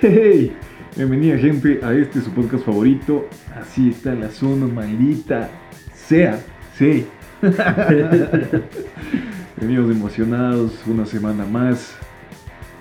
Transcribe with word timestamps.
Hey, 0.00 0.56
bienvenida 0.94 1.36
gente 1.38 1.80
a 1.82 1.92
este 1.92 2.20
su 2.20 2.30
podcast 2.30 2.64
favorito. 2.64 3.28
Así 3.56 3.88
está 3.88 4.14
la 4.14 4.30
zona 4.30 4.68
maldita. 4.68 5.50
Sea, 5.92 6.40
sí. 6.76 7.04
Venimos 9.60 9.90
emocionados 9.90 10.80
una 10.86 11.04
semana 11.04 11.44
más 11.44 11.98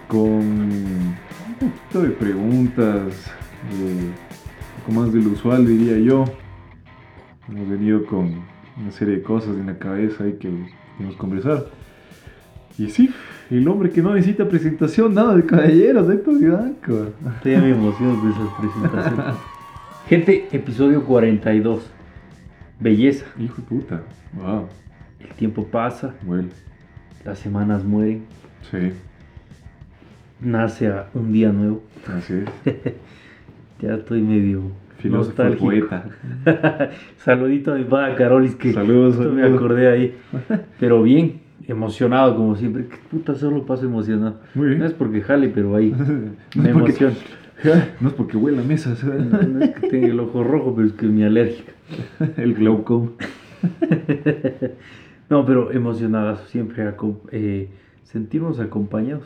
con 0.08 0.22
un 0.22 1.16
poquito 1.60 2.04
de 2.04 2.10
preguntas, 2.12 3.32
eh, 3.72 3.82
un 3.82 4.14
poco 4.86 4.92
más 4.92 5.12
de 5.12 5.20
lo 5.20 5.32
usual 5.32 5.66
diría 5.66 5.98
yo. 5.98 6.24
Hemos 7.50 7.68
venido 7.68 8.06
con 8.06 8.44
una 8.80 8.92
serie 8.92 9.16
de 9.16 9.24
cosas 9.24 9.56
en 9.56 9.66
la 9.66 9.80
cabeza 9.80 10.28
y 10.28 10.34
que 10.34 10.52
queremos 10.98 11.18
conversar. 11.18 11.66
Y 12.78 12.92
sí, 12.92 13.10
el 13.50 13.68
hombre 13.68 13.90
que 13.90 14.02
no 14.02 14.14
necesita 14.14 14.48
presentación, 14.48 15.14
nada 15.14 15.36
de 15.36 15.46
caballeros, 15.46 16.10
Héctor 16.10 16.40
Blanco. 16.40 17.08
Estoy 17.36 17.58
muy 17.58 17.72
emocionado 17.72 18.22
de 18.24 18.32
esas 18.32 18.50
presentaciones. 18.60 19.36
Gente, 20.08 20.48
episodio 20.52 21.04
42. 21.04 21.90
Belleza. 22.80 23.26
Hijo 23.40 23.56
de 23.58 23.64
puta. 23.64 24.02
Wow. 24.34 24.68
El 25.20 25.30
tiempo 25.36 25.66
pasa, 25.66 26.14
Bueno, 26.24 26.50
las 27.26 27.40
semanas 27.40 27.84
mueren, 27.84 28.24
sí, 28.72 28.92
nace 30.40 30.88
a 30.88 31.08
un 31.14 31.32
día 31.34 31.52
nuevo. 31.52 31.84
así 32.08 32.44
es. 32.66 32.94
Ya 33.80 33.94
estoy 33.94 34.24
medio 34.24 34.64
Filósofo 34.98 35.44
nostálgico. 35.44 35.66
poeta. 35.66 36.10
Saludito 37.24 37.74
a 37.74 37.78
mi 37.78 37.84
padre 37.84 38.16
Carolis 38.16 38.56
que 38.56 38.74
Saludos, 38.74 39.20
me 39.32 39.44
acordé 39.46 39.88
ahí. 39.88 40.16
Pero 40.80 41.04
bien, 41.04 41.42
emocionado 41.68 42.36
como 42.36 42.56
siempre. 42.56 42.88
¿Qué 42.88 42.98
puta 43.12 43.36
solo 43.36 43.66
paso 43.66 43.86
emocionado? 43.86 44.40
Muy 44.56 44.68
bien. 44.68 44.80
No 44.80 44.86
es 44.86 44.94
porque 44.94 45.22
jale, 45.22 45.50
pero 45.50 45.76
ahí 45.76 45.92
No 45.92 46.08
me 46.64 46.70
es 46.70 46.76
emociono. 46.76 47.16
No 48.00 48.08
es 48.10 48.14
porque 48.14 48.38
huele 48.38 48.60
a 48.60 48.64
mesa, 48.64 48.96
¿sabes? 48.96 49.26
No, 49.26 49.42
no 49.42 49.64
es 49.64 49.76
que 49.76 49.90
tenga 49.90 50.08
el 50.08 50.20
ojo 50.20 50.44
rojo, 50.44 50.74
pero 50.76 50.88
es 50.88 50.94
que 50.94 51.08
me 51.08 51.26
alérgica. 51.26 51.74
El 52.38 52.54
glaucoma. 52.54 53.12
No, 55.30 55.46
pero 55.46 55.72
emocionadas 55.72 56.42
siempre 56.50 56.94
eh, 57.32 57.70
sentirnos 58.04 58.60
acompañados. 58.60 59.26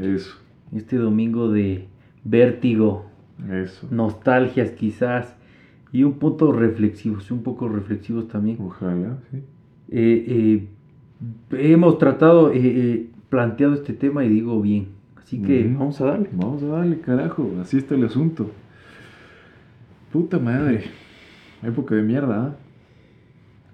Eso, 0.00 0.36
Este 0.74 0.96
domingo 0.96 1.50
de 1.50 1.88
vértigo, 2.24 3.06
eso. 3.50 3.88
nostalgias 3.90 4.70
quizás 4.70 5.34
y 5.92 6.04
un 6.04 6.14
punto 6.14 6.52
reflexivos, 6.52 7.30
un 7.30 7.42
poco 7.42 7.68
reflexivos 7.68 8.28
también. 8.28 8.58
Ojalá, 8.60 9.18
sí. 9.30 9.38
Eh, 9.90 10.24
eh, 10.28 10.68
hemos 11.52 11.98
tratado, 11.98 12.52
eh, 12.52 12.60
eh, 12.62 13.10
planteado 13.28 13.74
este 13.74 13.92
tema 13.92 14.24
y 14.24 14.28
digo 14.28 14.60
bien. 14.60 14.88
Así 15.16 15.40
que 15.40 15.64
vamos 15.64 16.00
a 16.00 16.06
darle. 16.06 16.28
Vamos 16.32 16.62
a 16.62 16.66
darle, 16.66 17.00
carajo. 17.00 17.48
Así 17.60 17.78
está 17.78 17.94
el 17.94 18.04
asunto. 18.04 18.50
Puta 20.12 20.38
madre. 20.38 20.84
Época 21.62 21.94
de 21.94 22.02
mierda, 22.02 22.46
¿ah? 22.46 22.56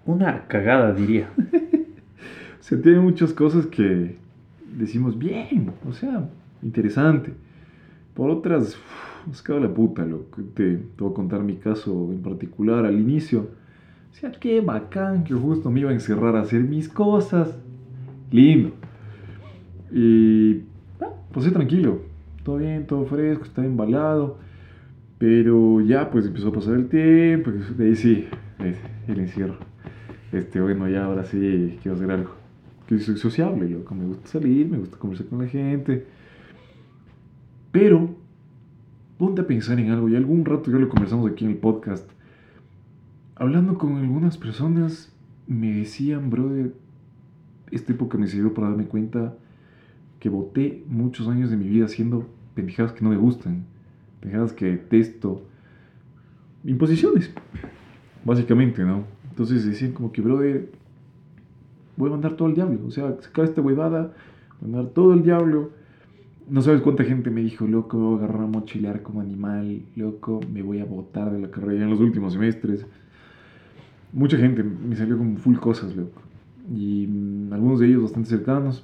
Una 0.05 0.47
cagada, 0.47 0.93
diría. 0.93 1.31
Se 2.61 2.77
tiene 2.77 3.01
muchas 3.01 3.33
cosas 3.33 3.67
que 3.67 4.17
decimos 4.77 5.19
bien, 5.19 5.73
o 5.89 5.93
sea, 5.93 6.29
interesante. 6.63 7.33
Por 8.15 8.31
otras, 8.31 8.75
uf, 8.75 9.27
nos 9.29 9.43
cago 9.43 9.61
la 9.61 9.73
puta, 9.73 10.05
loco. 10.05 10.43
Te, 10.55 10.77
te 10.77 11.03
voy 11.03 11.11
a 11.11 11.15
contar 11.15 11.43
mi 11.43 11.57
caso 11.57 12.11
en 12.13 12.23
particular 12.23 12.85
al 12.85 12.99
inicio. 13.01 13.49
O 14.17 14.19
sea, 14.19 14.33
qué 14.33 14.63
bacán 14.63 15.25
que 15.25 15.35
justo 15.35 15.71
me 15.71 15.81
iba 15.81 15.91
a 15.91 15.93
encerrar 15.93 16.37
a 16.37 16.41
hacer 16.41 16.63
mis 16.63 16.89
cosas. 16.89 17.59
Lindo. 18.31 18.73
Y 19.93 20.63
ah, 21.03 21.13
pasé 21.35 21.51
tranquilo. 21.51 22.01
Todo 22.43 22.57
bien, 22.57 22.87
todo 22.87 23.05
fresco, 23.05 23.45
estaba 23.45 23.67
embalado. 23.67 24.39
Pero 25.19 25.83
ya 25.83 26.11
pues 26.11 26.25
empezó 26.25 26.49
a 26.49 26.53
pasar 26.53 26.77
el 26.77 26.89
tiempo. 26.89 27.51
De 27.51 27.89
ahí 27.89 27.95
sí, 27.95 28.27
el 29.07 29.19
encierro. 29.19 29.59
Este, 30.33 30.63
bueno, 30.63 30.89
ya 30.89 31.05
ahora 31.05 31.25
sí 31.25 31.79
quiero 31.83 31.97
hacer 31.97 32.11
algo. 32.11 32.31
Que 32.87 32.99
soy 32.99 33.19
sociable, 33.19 33.69
loco. 33.69 33.95
Me 33.95 34.07
gusta 34.07 34.29
salir, 34.29 34.67
me 34.67 34.79
gusta 34.79 34.97
conversar 34.97 35.27
con 35.27 35.41
la 35.41 35.49
gente. 35.49 36.07
Pero, 37.71 38.15
ponte 39.19 39.43
a 39.43 39.47
pensar 39.47 39.79
en 39.79 39.91
algo. 39.91 40.09
Y 40.09 40.17
algún 40.17 40.47
rato 40.47 40.71
ya 40.71 40.79
lo 40.79 40.89
conversamos 40.89 41.31
aquí 41.31 41.45
en 41.45 41.51
el 41.51 41.59
podcast. 41.59 42.16
Hablando 43.39 43.77
con 43.77 43.99
algunas 43.99 44.39
personas, 44.39 45.13
me 45.47 45.71
decían, 45.71 46.31
brother, 46.31 46.73
esta 47.71 47.93
época 47.93 48.17
me 48.17 48.29
sirvió 48.29 48.55
para 48.55 48.69
darme 48.69 48.87
cuenta 48.87 49.37
que 50.21 50.31
boté 50.31 50.83
muchos 50.89 51.29
años 51.29 51.51
de 51.51 51.59
mi 51.59 51.69
vida 51.69 51.85
haciendo 51.85 52.27
pendejadas 52.55 52.95
que 52.95 53.05
no 53.05 53.11
me 53.11 53.19
gustan. 53.19 53.67
Pendejadas 54.21 54.55
que 54.55 54.65
detesto. 54.65 55.43
Imposiciones, 56.65 57.31
básicamente, 58.25 58.83
¿no? 58.85 59.05
Entonces 59.29 59.67
decían 59.67 59.93
como 59.93 60.13
que, 60.13 60.23
brother, 60.23 60.73
voy 61.99 62.09
a 62.09 62.13
mandar 62.13 62.37
todo 62.37 62.49
al 62.49 62.55
diablo. 62.55 62.81
O 62.87 62.91
sea, 62.91 63.21
sacar 63.21 63.45
esta 63.45 63.61
huevada, 63.61 64.15
mandar 64.63 64.87
todo 64.87 65.13
al 65.13 65.23
diablo. 65.23 65.73
No 66.49 66.63
sabes 66.63 66.81
cuánta 66.81 67.05
gente 67.05 67.31
me 67.31 67.43
dijo, 67.43 67.67
loco, 67.67 67.99
me 67.99 68.05
voy 68.05 68.23
a 68.23 68.25
agarrar 68.25 69.03
como 69.03 69.21
animal, 69.21 69.83
loco, 69.95 70.41
me 70.51 70.63
voy 70.63 70.79
a 70.79 70.87
botar 70.87 71.31
de 71.31 71.39
la 71.39 71.51
carrera 71.51 71.85
en 71.85 71.91
los 71.91 72.01
últimos 72.01 72.33
semestres. 72.33 72.87
Mucha 74.17 74.39
gente 74.39 74.63
me 74.63 74.97
salió 74.97 75.19
con 75.19 75.37
full 75.37 75.57
cosas, 75.59 75.95
loco. 75.95 76.23
Y 76.75 77.07
mm, 77.07 77.53
algunos 77.53 77.81
de 77.81 77.87
ellos 77.89 78.03
bastante 78.05 78.31
cercanos. 78.31 78.83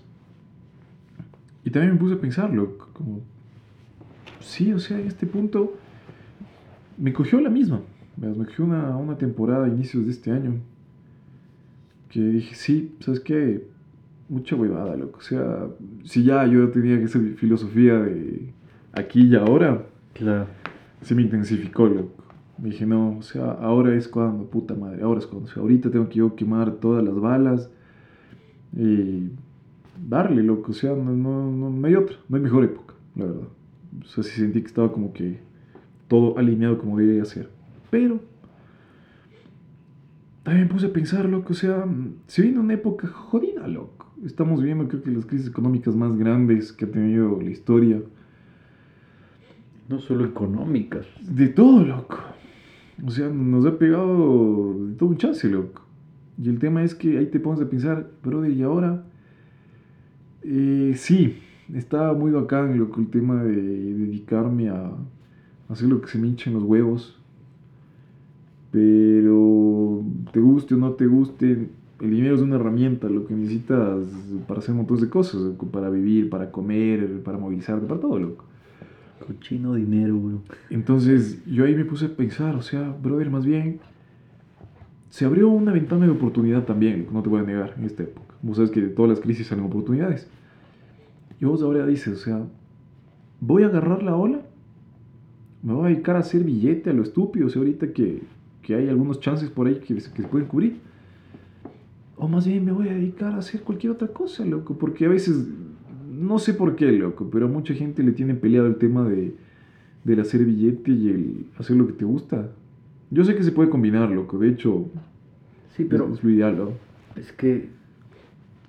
Y 1.65 1.71
también 1.71 1.95
me 1.95 1.99
puse 1.99 2.15
a 2.15 2.21
pensar, 2.21 2.53
loco, 2.53 2.89
como, 2.93 3.21
sí, 4.41 4.73
o 4.75 4.79
sea, 4.79 4.99
en 5.01 5.07
este 5.07 5.27
punto 5.27 5.75
me 6.99 7.15
cogió 7.15 7.41
la 7.41 7.49
misma. 7.49 7.81
Me 8.19 8.31
cogió 8.35 8.67
una, 8.67 8.95
una 8.99 9.17
temporada 9.17 9.65
a 9.65 9.69
inicios 9.69 10.05
de 10.05 10.11
este 10.11 10.31
año. 10.31 10.57
Que 12.11 12.21
dije, 12.21 12.55
sí, 12.55 12.95
¿sabes 13.01 13.21
qué? 13.21 13.65
Mucha 14.29 14.55
huevada, 14.55 14.95
loco. 14.97 15.19
O 15.19 15.23
sea, 15.23 15.67
si 16.05 16.25
ya 16.25 16.47
yo 16.47 16.69
tenía 16.69 16.97
esa 17.01 17.19
filosofía 17.37 17.95
de 17.99 18.53
aquí 18.93 19.23
y 19.29 19.35
ahora, 19.35 19.87
Claro. 20.13 20.47
se 21.01 21.15
me 21.15 21.23
intensificó, 21.23 21.87
loco. 21.87 22.22
Me 22.63 22.71
dije, 22.71 22.87
no, 22.87 23.19
o 23.19 23.23
sea, 23.23 23.51
ahora 23.51 23.93
es 23.97 24.07
cuando, 24.07 24.45
puta 24.45 24.77
madre, 24.77 25.03
ahora 25.03 25.19
es 25.19 25.27
cuando. 25.27 25.49
O 25.49 25.53
sea, 25.53 25.65
ahorita 25.65 25.91
tengo 25.91 26.09
que 26.09 26.21
yo 26.21 26.37
quemar 26.37 26.75
todas 26.75 27.03
las 27.03 27.19
balas 27.19 27.69
y 28.77 29.31
darle, 30.09 30.45
loco. 30.45 30.71
O 30.71 30.75
sea, 30.75 30.91
no, 30.95 31.11
no, 31.17 31.51
no, 31.51 31.71
no 31.71 31.87
hay 31.89 31.97
otra, 31.97 32.19
no 32.29 32.37
hay 32.37 32.43
mejor 32.45 32.63
época, 32.63 32.95
la 33.17 33.25
verdad. 33.25 33.49
O 34.01 34.05
sea, 34.07 34.23
sí 34.23 34.31
sentí 34.31 34.61
que 34.61 34.69
estaba 34.69 34.93
como 34.93 35.13
que 35.13 35.41
todo 36.07 36.39
alineado 36.39 36.79
como 36.79 36.99
debería 36.99 37.25
ser. 37.25 37.51
Pero 37.91 38.21
también 40.45 40.69
puse 40.69 40.87
a 40.87 40.93
pensar, 40.93 41.29
loco, 41.29 41.55
o 41.55 41.57
sea, 41.57 41.85
se 42.29 42.43
viene 42.43 42.61
una 42.61 42.75
época 42.75 43.09
jodida, 43.09 43.67
loco. 43.67 44.13
Estamos 44.25 44.61
viviendo, 44.61 44.87
creo 44.87 45.03
que 45.03 45.11
las 45.11 45.27
crisis 45.27 45.49
económicas 45.49 45.97
más 45.97 46.17
grandes 46.17 46.73
que 46.73 46.85
ha 46.85 46.91
tenido 46.93 47.41
la 47.43 47.51
historia. 47.51 48.01
No 49.89 49.99
solo 49.99 50.25
económicas. 50.25 51.09
De 51.29 51.49
todo, 51.49 51.85
loco. 51.85 52.19
O 53.05 53.11
sea, 53.11 53.29
nos 53.29 53.67
ha 53.67 53.79
pegado 53.79 54.77
todo 54.99 55.09
un 55.09 55.17
chance, 55.17 55.49
loco. 55.49 55.83
Y 56.41 56.49
el 56.49 56.59
tema 56.59 56.83
es 56.83 56.95
que 56.95 57.19
ahí 57.19 57.27
te 57.27 57.41
pones 57.41 57.61
a 57.61 57.69
pensar, 57.69 58.11
brother, 58.23 58.53
¿y 58.53 58.63
ahora? 58.63 59.05
Eh, 60.43 60.95
sí, 60.97 61.39
está 61.75 62.13
muy 62.13 62.31
bacán, 62.31 62.79
loco, 62.79 63.01
el 63.01 63.09
tema 63.09 63.43
de 63.43 63.55
dedicarme 63.55 64.69
a 64.71 64.93
hacer 65.69 65.89
lo 65.89 66.01
que 66.01 66.09
se 66.09 66.19
me 66.19 66.29
hinchen 66.29 66.55
los 66.55 66.63
huevos. 66.63 67.19
Pero 68.71 70.03
te 70.33 70.41
guste 70.41 70.75
o 70.75 70.79
no 70.79 70.93
te 70.93 71.07
guste, 71.07 71.69
el 72.01 72.11
dinero 72.11 72.37
es 72.37 72.41
una 72.41 72.57
herramienta, 72.57 73.09
lo 73.09 73.27
que 73.27 73.35
necesitas 73.35 74.01
para 74.49 74.61
hacer 74.61 74.75
montón 74.75 75.01
de 75.01 75.09
cosas, 75.09 75.43
para 75.71 75.91
vivir, 75.91 76.31
para 76.31 76.51
comer, 76.51 77.23
para 77.23 77.37
movilizarte, 77.37 77.87
para 77.87 78.01
todo, 78.01 78.19
loco. 78.19 78.45
Cochino 79.23 79.75
dinero, 79.75 80.17
güey. 80.17 80.37
Entonces 80.71 81.45
yo 81.47 81.65
ahí 81.65 81.75
me 81.75 81.85
puse 81.85 82.07
a 82.07 82.17
pensar, 82.17 82.55
o 82.57 82.63
sea, 82.63 82.91
brother, 82.91 83.31
más 83.31 83.45
bien, 83.45 83.81
se 85.09 85.25
abrió 85.25 85.49
una 85.49 85.73
ventana 85.73 86.07
de 86.07 86.13
oportunidad 86.13 86.65
también, 86.65 87.07
no 87.13 87.23
te 87.23 87.29
voy 87.29 87.41
a 87.41 87.45
negar, 87.45 87.75
en 87.77 87.85
esta 87.85 88.03
época. 88.03 88.35
Vos 88.41 88.57
sabes 88.57 88.71
que 88.71 88.81
todas 88.83 89.11
las 89.11 89.21
crisis 89.21 89.47
salen 89.47 89.65
oportunidades. 89.65 90.29
Y 91.41 91.45
vos 91.45 91.63
ahora 91.63 91.87
dices, 91.87 92.21
o 92.21 92.25
sea, 92.25 92.47
voy 93.41 93.65
a 93.65 93.67
agarrar 93.67 94.03
la 94.03 94.17
ola, 94.17 94.41
me 95.63 95.75
voy 95.75 95.87
a 95.87 95.89
dedicar 95.91 96.17
a 96.17 96.21
hacer 96.21 96.45
billete 96.45 96.91
a 96.91 96.93
lo 96.93 97.03
estúpido, 97.03 97.47
o 97.47 97.51
sea, 97.51 97.61
ahorita 97.61 97.93
que, 97.93 98.23
que 98.63 98.75
hay 98.75 98.89
algunos 98.89 99.21
chances 99.21 99.51
por 99.51 99.67
ahí 99.67 99.81
que, 99.81 99.95
que 99.95 100.01
se 100.01 100.29
pueden 100.29 100.49
cubrir. 100.49 100.81
O 102.17 102.29
más 102.29 102.47
bien 102.47 102.65
me 102.65 102.73
voy 102.73 102.89
a 102.89 102.93
dedicar 102.93 103.35
a 103.35 103.39
hacer 103.39 103.63
cualquier 103.63 103.93
otra 103.93 104.09
cosa, 104.09 104.45
loco, 104.45 104.79
porque 104.79 105.07
a 105.07 105.09
veces, 105.09 105.47
no 106.13 106.39
sé 106.39 106.55
por 106.55 106.77
qué, 106.77 106.93
loco, 106.93 107.29
pero 107.31 107.47
a 107.47 107.49
mucha 107.49 107.75
gente 107.75 108.03
le 108.03 108.13
tiene 108.13 108.35
peleado 108.35 108.67
el 108.67 108.77
tema 108.77 109.09
de, 109.09 109.35
del 110.05 110.21
hacer 110.21 110.45
billete 110.45 110.91
y 110.93 111.09
el 111.09 111.47
hacer 111.59 111.77
lo 111.77 111.87
que 111.87 111.93
te 111.95 112.05
gusta. 112.05 112.51
Yo 113.11 113.25
sé 113.25 113.35
que 113.35 113.43
se 113.43 113.53
puede 113.53 113.71
combinar, 113.71 114.11
loco, 114.11 114.39
de 114.39 114.49
hecho, 114.49 114.87
Sí, 115.77 115.85
pero 115.85 116.07
es, 116.13 116.19
es 116.19 116.25
lo 116.25 116.31
ideal, 116.31 116.57
¿no? 116.57 116.71
es 117.17 117.33
que 117.33 117.69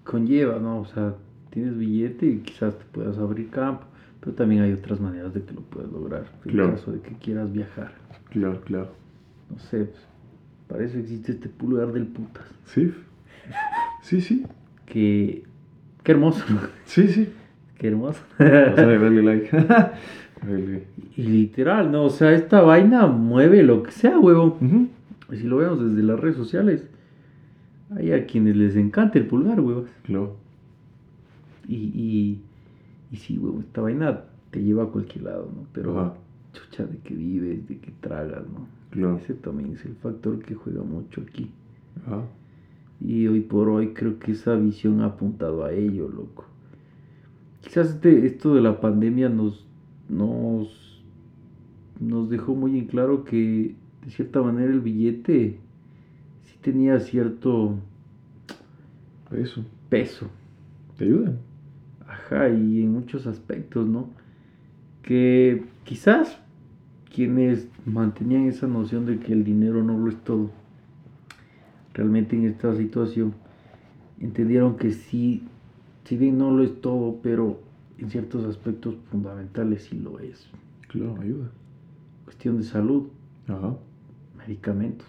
conlleva, 0.04 0.60
¿no? 0.60 0.80
O 0.80 0.86
sea, 0.86 1.16
tienes 1.50 1.78
billete 1.78 2.25
y 2.25 2.38
quizás 2.40 2.78
te 2.78 2.86
puedas 2.92 3.18
abrir 3.18 3.50
campo. 3.50 3.86
Pero 4.19 4.36
también 4.36 4.62
hay 4.62 4.72
otras 4.72 5.01
maneras 5.01 5.34
de 5.34 5.42
que 5.44 5.54
lo 5.54 5.62
puedas 5.62 5.92
lograr. 5.92 6.25
En 6.45 6.51
Claro. 6.51 6.72
caso 6.72 6.92
de 6.94 7.00
que 7.01 7.13
quieras 7.16 7.51
viajar. 7.51 7.94
Claro, 8.30 8.62
claro. 8.62 8.92
No 9.50 9.60
sé, 9.60 9.86
pues, 9.86 10.00
para 10.68 10.84
eso 10.86 10.98
existe 10.98 11.34
este 11.34 11.50
pulgar 11.50 11.92
del 11.92 12.07
putas. 12.07 12.45
Sí. 12.66 12.94
Sí, 14.01 14.22
sí. 14.22 14.45
Que. 14.86 15.44
Qué 16.04 16.12
hermoso. 16.12 16.44
Sí, 16.86 17.08
sí. 17.08 17.30
Qué 17.78 17.88
hermoso. 17.88 18.22
O 18.36 18.44
sea, 18.44 18.72
dale 18.76 19.22
like. 19.24 19.50
Dale. 20.46 20.84
y 21.16 21.24
literal, 21.24 21.90
¿no? 21.92 22.04
O 22.04 22.10
sea, 22.10 22.34
esta 22.34 22.62
vaina 22.62 23.08
mueve 23.08 23.64
lo 23.64 23.82
que 23.84 23.92
sea, 23.92 24.20
huevón. 24.20 24.56
Ujú. 24.60 24.88
Y 25.34 25.38
si 25.38 25.48
lo 25.48 25.58
vemos 25.58 25.82
desde 25.82 26.04
las 26.04 26.20
redes 26.20 26.36
sociales, 26.36 26.86
hay 27.96 28.12
a 28.12 28.26
quienes 28.26 28.58
les 28.58 28.76
encanta 28.76 29.18
el 29.18 29.26
pulgar, 29.28 29.62
huevón. 29.62 29.86
Claro. 30.04 30.36
Y, 31.68 31.76
y, 31.76 32.42
y 33.12 33.16
sí, 33.18 33.38
huevón, 33.38 33.62
esta 33.62 33.82
vaina 33.82 34.22
te 34.52 34.62
lleva 34.62 34.84
a 34.84 34.88
cualquier 34.88 35.24
lado, 35.24 35.50
¿no? 35.56 35.66
Pero, 35.72 35.98
Ajá. 36.00 36.14
chucha, 36.52 36.84
de 36.86 36.98
que 36.98 37.14
vives, 37.16 37.66
de 37.70 37.78
que 37.78 37.92
tragas, 38.02 38.44
¿no? 38.54 38.68
Claro. 38.92 39.18
Ese 39.24 39.34
también 39.36 39.72
es 39.74 39.86
el 39.86 39.96
factor 39.96 40.40
que 40.40 40.56
juega 40.56 40.84
mucho 40.84 41.22
aquí. 41.22 41.50
Ajá. 42.06 42.22
Y 43.06 43.28
hoy 43.28 43.42
por 43.42 43.68
hoy 43.70 43.90
creo 43.94 44.18
que 44.18 44.32
esa 44.32 44.56
visión 44.56 45.02
ha 45.02 45.08
apuntado 45.08 45.66
a 45.66 45.74
ello, 45.74 46.08
loco. 46.08 46.46
Quizás 47.62 47.90
este- 47.90 48.26
esto 48.26 48.56
de 48.56 48.62
la 48.62 48.80
pandemia 48.80 49.30
nos, 49.30 49.66
nos, 50.10 51.04
nos 52.00 52.30
dejó 52.30 52.56
muy 52.56 52.78
en 52.80 52.86
claro 52.86 53.24
que 53.26 53.76
de 54.06 54.10
cierta 54.12 54.42
manera 54.42 54.72
el 54.72 54.82
billete 54.82 55.60
sí 56.44 56.58
tenía 56.62 57.00
cierto 57.00 57.76
Eso. 59.32 59.66
peso. 59.90 60.28
Te 60.98 61.06
ayuda. 61.06 61.34
Ajá, 62.08 62.50
y 62.50 62.84
en 62.84 62.94
muchos 62.94 63.26
aspectos, 63.28 63.88
¿no? 63.88 64.10
Que 65.02 65.64
quizás 65.84 66.40
quienes 67.14 67.68
mantenían 67.86 68.46
esa 68.46 68.68
noción 68.68 69.06
de 69.06 69.20
que 69.20 69.34
el 69.34 69.44
dinero 69.44 69.84
no 69.84 69.98
lo 69.98 70.10
es 70.10 70.18
todo, 70.24 70.50
realmente 71.94 72.36
en 72.36 72.45
esta 72.45 72.75
situación, 72.75 73.34
entendieron 74.19 74.78
que 74.78 74.92
sí, 74.92 75.44
si 76.06 76.18
bien 76.18 76.38
no 76.38 76.51
lo 76.51 76.63
es 76.63 76.81
todo, 76.81 77.19
pero 77.22 77.60
en 77.98 78.10
ciertos 78.10 78.45
aspectos 78.45 78.95
fundamentales 79.12 79.84
sí 79.86 80.00
lo 80.00 80.19
es. 80.19 80.48
Claro, 80.90 81.18
ayuda. 81.22 81.50
Cuestión 82.25 82.57
de 82.57 82.63
salud, 82.63 83.07
Ajá. 83.48 83.75
medicamentos. 84.38 85.07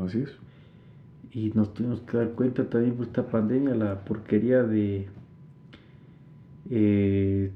Así 0.00 0.20
es. 0.20 0.30
Y 1.32 1.50
nos 1.50 1.74
tuvimos 1.74 2.00
que 2.02 2.16
dar 2.16 2.30
cuenta 2.30 2.68
también 2.68 2.94
por 2.94 3.06
esta 3.06 3.26
pandemia, 3.28 3.74
la 3.74 4.04
porquería 4.04 4.62
de 4.62 5.08
eh, 6.70 7.50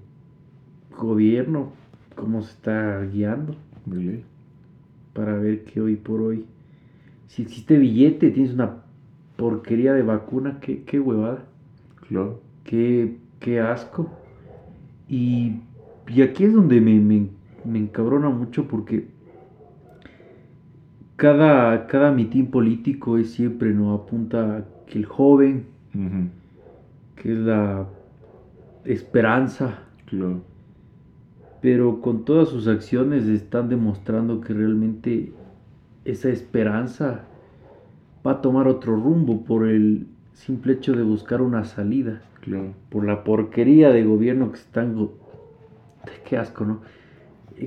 gobierno, 0.99 1.73
cómo 2.17 2.43
se 2.43 2.53
está 2.53 3.03
guiando 3.05 3.55
De 3.87 3.97
ley. 4.03 4.25
para 5.15 5.35
ver 5.39 5.65
que 5.65 5.81
hoy 5.81 5.97
por 5.97 6.21
hoy, 6.21 6.45
si 7.33 7.43
existe 7.43 7.79
billete, 7.79 8.31
tienes 8.31 8.53
una 8.55 8.83
porquería 9.37 9.95
de 9.95 10.03
vacuna, 10.03 10.59
qué, 10.61 10.85
qué 10.85 11.01
huevada, 11.01 11.45
Claro. 12.09 12.41
qué, 12.65 13.19
qué 13.41 13.61
asco. 13.61 14.11
Y, 15.09 15.61
y 16.09 16.23
aquí 16.23 16.45
es 16.45 16.53
donde 16.55 16.81
me, 16.81 17.01
me, 17.01 17.29
me 17.65 17.79
encabrona 17.79 18.29
mucho 18.31 18.69
porque 18.69 19.09
cada, 21.17 21.87
cada 21.87 22.11
mitin 22.13 22.51
político 22.51 23.19
es 23.19 23.31
siempre, 23.33 23.73
¿no? 23.73 23.95
Apunta 23.95 24.59
a 24.59 24.65
que 24.87 24.99
el 24.99 25.07
joven, 25.07 25.67
que 27.17 27.33
es 27.33 27.39
la 27.39 27.87
esperanza, 28.85 29.79
Claro. 30.07 30.45
pero 31.61 32.01
con 32.01 32.25
todas 32.25 32.49
sus 32.49 32.67
acciones 32.67 33.25
están 33.27 33.69
demostrando 33.69 34.41
que 34.41 34.53
realmente 34.53 35.33
esa 36.05 36.29
esperanza 36.29 37.25
va 38.27 38.33
a 38.33 38.41
tomar 38.41 38.69
otro 38.69 38.95
rumbo 38.97 39.45
por 39.45 39.69
el 39.69 40.07
simple 40.33 40.75
hecho 40.75 40.95
de 40.95 41.03
buscar 41.03 41.43
una 41.43 41.65
salida, 41.65 42.23
Claro. 42.41 42.75
por 42.89 43.05
la 43.05 43.25
porquería 43.25 43.91
de 43.91 44.05
gobierno 44.05 44.51
que 44.51 44.59
están... 44.59 45.11
Qué 46.29 46.37
asco, 46.37 46.65
¿no? 46.65 46.81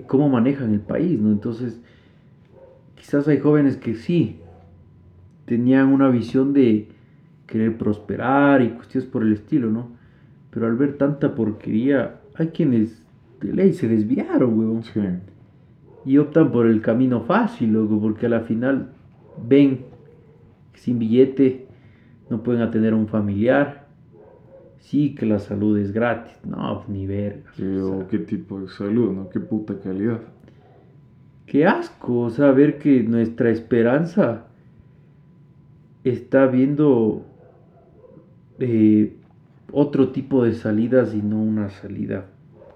Cómo 0.07 0.27
manejan 0.29 0.73
el 0.73 0.81
país, 0.81 1.19
¿no? 1.19 1.31
Entonces, 1.31 1.79
quizás 2.95 3.27
hay 3.27 3.39
jóvenes 3.39 3.77
que 3.77 3.95
sí 3.95 4.39
tenían 5.45 5.87
una 5.93 6.09
visión 6.09 6.51
de 6.53 6.89
querer 7.47 7.77
prosperar 7.77 8.61
y 8.61 8.69
cuestiones 8.71 9.09
por 9.09 9.23
el 9.23 9.31
estilo, 9.31 9.69
¿no? 9.69 9.89
Pero 10.49 10.67
al 10.67 10.75
ver 10.75 10.97
tanta 10.97 11.35
porquería, 11.35 12.19
hay 12.35 12.47
quienes 12.47 13.05
de 13.39 13.53
ley 13.53 13.73
se 13.73 13.87
desviaron, 13.87 14.57
huevón. 14.57 14.83
Sí. 14.83 14.99
Y 16.05 16.17
optan 16.17 16.51
por 16.51 16.67
el 16.67 16.81
camino 16.81 17.21
fácil, 17.21 17.73
loco, 17.73 17.99
porque 17.99 18.27
a 18.27 18.29
la 18.29 18.41
final 18.41 18.89
ven 19.47 19.85
que 20.71 20.79
sin 20.79 20.99
billete 20.99 21.65
no 22.29 22.43
pueden 22.43 22.61
atender 22.61 22.93
a 22.93 22.95
un 22.95 23.07
familiar. 23.07 23.87
Sí, 24.79 25.15
que 25.15 25.25
la 25.25 25.39
salud 25.39 25.77
es 25.79 25.91
gratis. 25.91 26.39
No, 26.45 26.77
pues, 26.77 26.89
ni 26.89 27.07
vergas. 27.07 27.55
Sí, 27.55 27.65
o 27.65 27.97
sea, 27.97 28.07
qué 28.07 28.19
tipo 28.19 28.61
de 28.61 28.67
salud, 28.67 29.11
¿no? 29.13 29.29
Qué 29.29 29.39
puta 29.39 29.79
calidad. 29.79 30.21
Qué 31.47 31.65
asco, 31.65 32.21
o 32.21 32.29
sea, 32.29 32.51
ver 32.51 32.77
que 32.77 33.03
nuestra 33.03 33.49
esperanza 33.49 34.45
está 36.03 36.45
viendo 36.45 37.23
eh, 38.59 39.15
otro 39.71 40.09
tipo 40.09 40.43
de 40.43 40.53
salidas 40.53 41.13
y 41.13 41.21
no 41.21 41.41
una 41.41 41.69
salida 41.69 42.25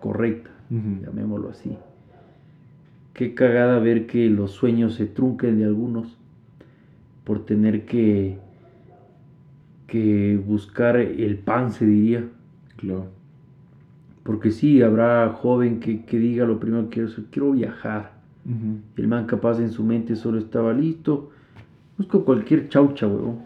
correcta, 0.01 0.49
llamémoslo 0.69 1.49
así. 1.49 1.77
Qué 3.13 3.33
cagada 3.33 3.79
ver 3.79 4.07
que 4.07 4.29
los 4.29 4.51
sueños 4.51 4.95
se 4.95 5.05
trunquen 5.05 5.57
de 5.57 5.65
algunos 5.65 6.17
por 7.23 7.45
tener 7.45 7.85
que, 7.85 8.37
que 9.87 10.41
buscar 10.45 10.95
el 10.97 11.37
pan, 11.37 11.71
se 11.71 11.85
diría. 11.85 12.23
Claro. 12.77 13.07
Porque 14.23 14.51
sí, 14.51 14.81
habrá 14.81 15.29
joven 15.29 15.79
que, 15.79 16.05
que 16.05 16.17
diga 16.17 16.45
lo 16.45 16.59
primero 16.59 16.83
que 16.83 16.95
quiero 16.95 17.09
hacer, 17.09 17.25
quiero 17.31 17.51
viajar. 17.51 18.19
El 18.95 19.07
man 19.07 19.25
capaz 19.27 19.59
en 19.59 19.69
su 19.69 19.83
mente 19.83 20.15
solo 20.15 20.39
estaba 20.39 20.73
listo. 20.73 21.29
Busco 21.97 22.25
cualquier 22.25 22.69
chaucha, 22.69 23.05
huevón. 23.05 23.39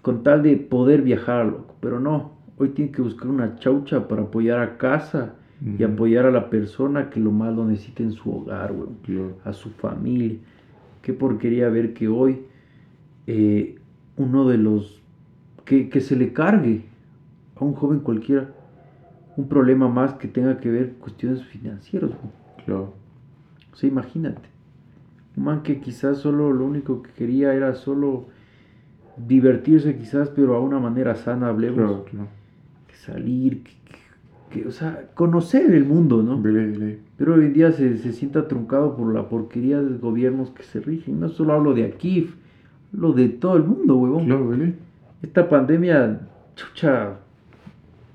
Con 0.00 0.22
tal 0.22 0.42
de 0.42 0.56
poder 0.56 1.02
viajar, 1.02 1.46
loco. 1.46 1.74
Pero 1.80 2.00
no, 2.00 2.32
hoy 2.56 2.70
tiene 2.70 2.90
que 2.90 3.02
buscar 3.02 3.28
una 3.28 3.56
chaucha 3.56 4.08
para 4.08 4.22
apoyar 4.22 4.60
a 4.60 4.78
casa 4.78 5.34
y 5.64 5.84
Ujú. 5.84 5.92
apoyar 5.92 6.26
a 6.26 6.30
la 6.30 6.50
persona 6.50 7.10
que 7.10 7.20
lo 7.20 7.32
más 7.32 7.54
lo 7.54 7.64
necesita 7.64 8.02
en 8.02 8.12
su 8.12 8.30
hogar, 8.30 8.72
huevón. 8.72 8.98
Claro. 9.02 9.36
A 9.44 9.52
su 9.52 9.70
familia. 9.70 10.38
Qué 11.02 11.12
porquería 11.12 11.68
ver 11.68 11.94
que 11.94 12.08
hoy 12.08 12.40
eh, 13.26 13.76
uno 14.16 14.48
de 14.48 14.58
los... 14.58 15.02
Que, 15.64 15.88
que 15.88 16.00
se 16.00 16.16
le 16.16 16.32
cargue 16.32 16.82
a 17.56 17.64
un 17.64 17.74
joven 17.74 18.00
cualquiera 18.00 18.50
un 19.36 19.48
problema 19.48 19.88
más 19.88 20.14
que 20.14 20.26
tenga 20.26 20.58
que 20.58 20.70
ver 20.70 20.94
cuestiones 20.94 21.44
financieras, 21.44 22.10
huevón. 22.10 22.32
Claro. 22.64 22.94
O 23.72 23.76
sea, 23.76 23.88
imagínate. 23.88 24.48
Un 25.36 25.44
man 25.44 25.62
que 25.62 25.80
quizás 25.80 26.18
solo 26.18 26.52
lo 26.52 26.64
único 26.64 27.02
que 27.02 27.10
quería 27.12 27.54
era 27.54 27.74
solo 27.74 28.26
divertirse 29.16 29.96
quizás, 29.96 30.28
pero 30.30 30.56
a 30.56 30.60
una 30.60 30.80
manera 30.80 31.14
sana, 31.14 31.48
hablemos. 31.48 31.76
Claro, 31.76 32.04
claro. 32.04 32.28
Que 32.88 32.94
salir, 32.96 33.62
que, 33.62 33.72
que- 34.50 34.66
o 34.66 34.70
sea, 34.70 35.08
conocer 35.14 35.72
el 35.74 35.84
mundo, 35.84 36.22
¿no? 36.22 36.40
Pero 37.16 37.34
hoy 37.34 37.46
en 37.46 37.52
día 37.52 37.72
se, 37.72 37.96
se 37.98 38.12
sienta 38.12 38.48
truncado 38.48 38.96
por 38.96 39.12
la 39.14 39.28
porquería 39.28 39.80
de 39.82 39.98
gobiernos 39.98 40.50
que 40.50 40.62
se 40.62 40.80
rigen. 40.80 41.20
No 41.20 41.28
solo 41.28 41.52
hablo 41.54 41.74
de 41.74 41.84
aquí, 41.84 42.30
hablo 42.94 43.12
de 43.12 43.28
todo 43.28 43.56
el 43.56 43.64
mundo, 43.64 43.96
huevón. 43.96 44.26
Claro. 44.26 44.52
Esta 45.22 45.48
pandemia, 45.48 46.20
chucha, 46.54 47.18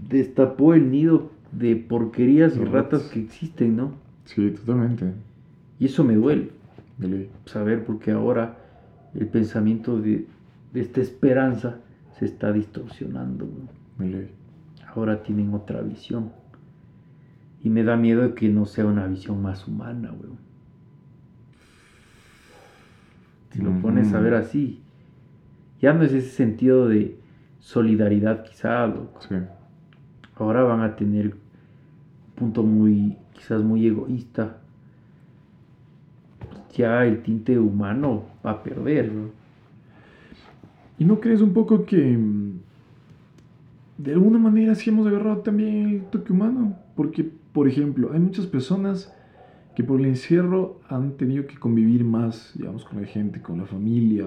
destapó 0.09 0.73
el 0.73 0.89
nido 0.91 1.29
de 1.51 1.75
porquerías 1.75 2.55
y 2.55 2.59
ratas 2.59 2.73
ratas. 2.73 3.01
que 3.11 3.19
existen, 3.21 3.75
¿no? 3.75 3.91
Sí, 4.25 4.49
totalmente. 4.51 5.11
Y 5.79 5.85
eso 5.85 6.03
me 6.03 6.15
duele. 6.15 6.49
Saber 7.45 7.83
porque 7.83 8.11
ahora 8.11 8.57
el 9.13 9.27
pensamiento 9.27 9.99
de, 9.99 10.25
de 10.73 10.81
esta 10.81 11.01
esperanza 11.01 11.77
se 12.17 12.25
está 12.25 12.51
distorsionando. 12.53 13.45
güey. 13.97 14.27
Ahora 14.95 15.23
tienen 15.23 15.53
otra 15.53 15.81
visión. 15.81 16.31
Y 17.63 17.69
me 17.69 17.83
da 17.83 17.95
miedo 17.95 18.35
que 18.35 18.49
no 18.49 18.65
sea 18.65 18.85
una 18.85 19.07
visión 19.07 19.41
más 19.41 19.67
humana, 19.67 20.11
güey. 20.11 20.31
Si 23.51 23.61
lo 23.61 23.71
pones 23.81 24.13
a 24.13 24.19
ver 24.19 24.33
así, 24.33 24.81
ya 25.79 25.93
no 25.93 26.03
es 26.03 26.11
ese 26.11 26.29
sentido 26.29 26.87
de 26.87 27.19
solidaridad 27.59 28.43
quizá, 28.43 28.87
loco. 28.87 29.21
Sí. 29.21 29.35
Ahora 30.35 30.63
van 30.63 30.81
a 30.81 30.95
tener 30.95 31.27
un 31.27 32.33
punto 32.35 32.63
muy, 32.63 33.17
quizás 33.33 33.61
muy 33.61 33.85
egoísta. 33.85 34.57
Ya 36.75 37.05
el 37.05 37.21
tinte 37.21 37.59
humano 37.59 38.25
va 38.45 38.51
a 38.51 38.63
perder, 38.63 39.11
güey. 39.11 39.31
¿Y 40.97 41.05
no 41.05 41.19
crees 41.19 41.41
un 41.41 41.53
poco 41.53 41.85
que 41.85 42.17
mm, 42.17 42.52
de 43.97 44.13
alguna 44.13 44.39
manera 44.39 44.75
sí 44.75 44.89
hemos 44.89 45.07
agarrado 45.07 45.37
también 45.39 45.87
el 45.89 46.01
toque 46.05 46.33
humano? 46.33 46.75
Porque 46.95 47.29
por 47.53 47.67
ejemplo, 47.67 48.11
hay 48.13 48.19
muchas 48.19 48.47
personas 48.47 49.13
que 49.75 49.83
por 49.83 49.99
el 49.99 50.07
encierro 50.07 50.79
han 50.89 51.11
tenido 51.17 51.45
que 51.47 51.57
convivir 51.57 52.03
más, 52.03 52.51
digamos, 52.55 52.83
con 52.85 52.99
la 53.01 53.07
gente, 53.07 53.41
con 53.41 53.57
la 53.59 53.65
familia, 53.65 54.25